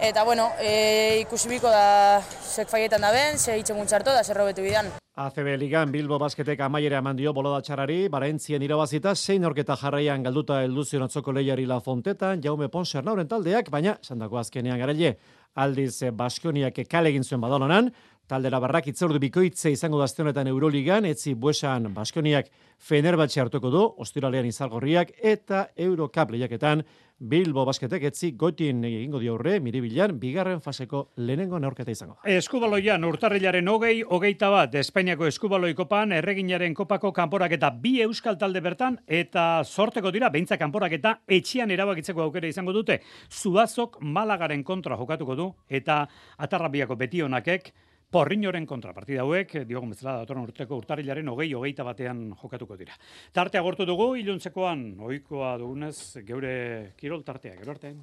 Eta 0.00 0.22
bueno, 0.22 0.52
e, 0.62 1.18
ikusi 1.24 1.48
biko 1.50 1.70
da 1.72 2.22
zek 2.22 2.70
faietan 2.70 3.02
da 3.02 3.10
ben, 3.10 3.38
ze 3.38 3.56
hitz 3.58 3.72
txarto 3.72 4.12
da 4.14 4.22
zer 4.22 4.36
robetu 4.36 4.62
bidan. 4.62 4.92
ACB 5.18 5.56
Ligan 5.58 5.90
Bilbo 5.90 6.18
Basketek 6.22 6.60
amaiera 6.62 7.00
eman 7.02 7.16
dio 7.18 7.32
boloda 7.34 7.58
txarari, 7.60 8.06
barentzien 8.08 8.62
irabazita, 8.62 9.16
zein 9.16 9.44
orketa 9.44 9.74
jarraian 9.76 10.22
galduta 10.22 10.60
elduzion 10.62 11.02
atzoko 11.02 11.32
lehiari 11.34 11.66
La 11.66 11.80
Fontetan, 11.80 12.38
Jaume 12.40 12.68
Ponser 12.68 13.02
nauren 13.02 13.26
taldeak, 13.26 13.72
baina, 13.74 13.96
sandako 14.00 14.38
azkenean 14.38 14.78
garaile, 14.78 15.16
aldiz 15.58 16.04
eh, 16.04 16.12
Baskoniak 16.14 16.78
kale 16.86 17.10
egin 17.10 17.26
zuen 17.26 17.42
badalonan, 17.42 17.90
taldera 18.28 18.60
barrak 18.60 18.90
itzordu 18.90 19.18
bikoitze 19.22 19.72
izango 19.72 19.98
dazte 20.02 20.22
honetan 20.22 20.50
Euroligan, 20.50 21.06
etzi 21.08 21.32
buesan 21.34 21.88
Baskoniak 21.96 22.50
Fenerbatxe 22.78 23.40
hartuko 23.40 23.70
du, 23.72 23.82
ostiralean 24.04 24.46
izalgorriak, 24.46 25.14
eta 25.24 25.68
Eurocup 25.88 26.34
lehiaketan, 26.34 26.84
Bilbo 27.18 27.64
basketek 27.66 28.04
etzi 28.12 28.28
goitien 28.38 28.84
egingo 28.86 29.18
diaurre, 29.18 29.56
miribilan, 29.58 30.12
bigarren 30.20 30.60
faseko 30.62 31.00
lehenengo 31.16 31.58
neorketa 31.58 31.90
izango. 31.90 32.14
Eskubaloian 32.30 33.02
urtarrilaren 33.08 33.72
hogei, 33.72 34.04
hogeita 34.06 34.52
bat, 34.54 34.76
Espainiako 34.78 35.26
eskubaloi 35.26 35.72
kopan, 35.74 36.14
erreginaren 36.20 36.76
kopako 36.78 37.10
kanporak 37.16 37.56
eta 37.58 37.72
bi 37.74 37.96
euskal 38.04 38.38
talde 38.38 38.62
bertan, 38.62 39.00
eta 39.08 39.48
sorteko 39.64 40.12
dira, 40.14 40.30
beintza 40.30 40.60
kanporak 40.60 40.94
eta 41.00 41.16
etxian 41.26 41.74
erabakitzeko 41.74 42.28
aukera 42.28 42.46
izango 42.46 42.76
dute. 42.76 43.00
Zuazok 43.32 43.98
malagaren 44.04 44.62
kontra 44.62 45.00
jokatuko 45.00 45.34
du, 45.34 45.50
eta 45.66 46.04
atarrabiako 46.38 46.94
betionakek, 47.02 47.72
Porriñoren 48.08 48.64
kontrapartida 48.64 49.20
hauek, 49.20 49.50
diogun 49.68 49.90
bezala 49.92 50.14
datorren 50.22 50.46
urteko 50.46 50.78
urtarilaren 50.80 51.28
hogei 51.28 51.50
hogeita 51.52 51.84
batean 51.84 52.22
jokatuko 52.40 52.78
dira. 52.80 52.94
Tartea 53.36 53.60
gortu 53.66 53.84
dugu, 53.84 54.06
iluntzekoan, 54.16 54.86
ohikoa 55.04 55.50
dugunez, 55.60 56.24
geure 56.30 56.54
kirol 56.96 57.20
tartea, 57.26 57.58
gero 57.60 57.74
artean. 57.76 58.00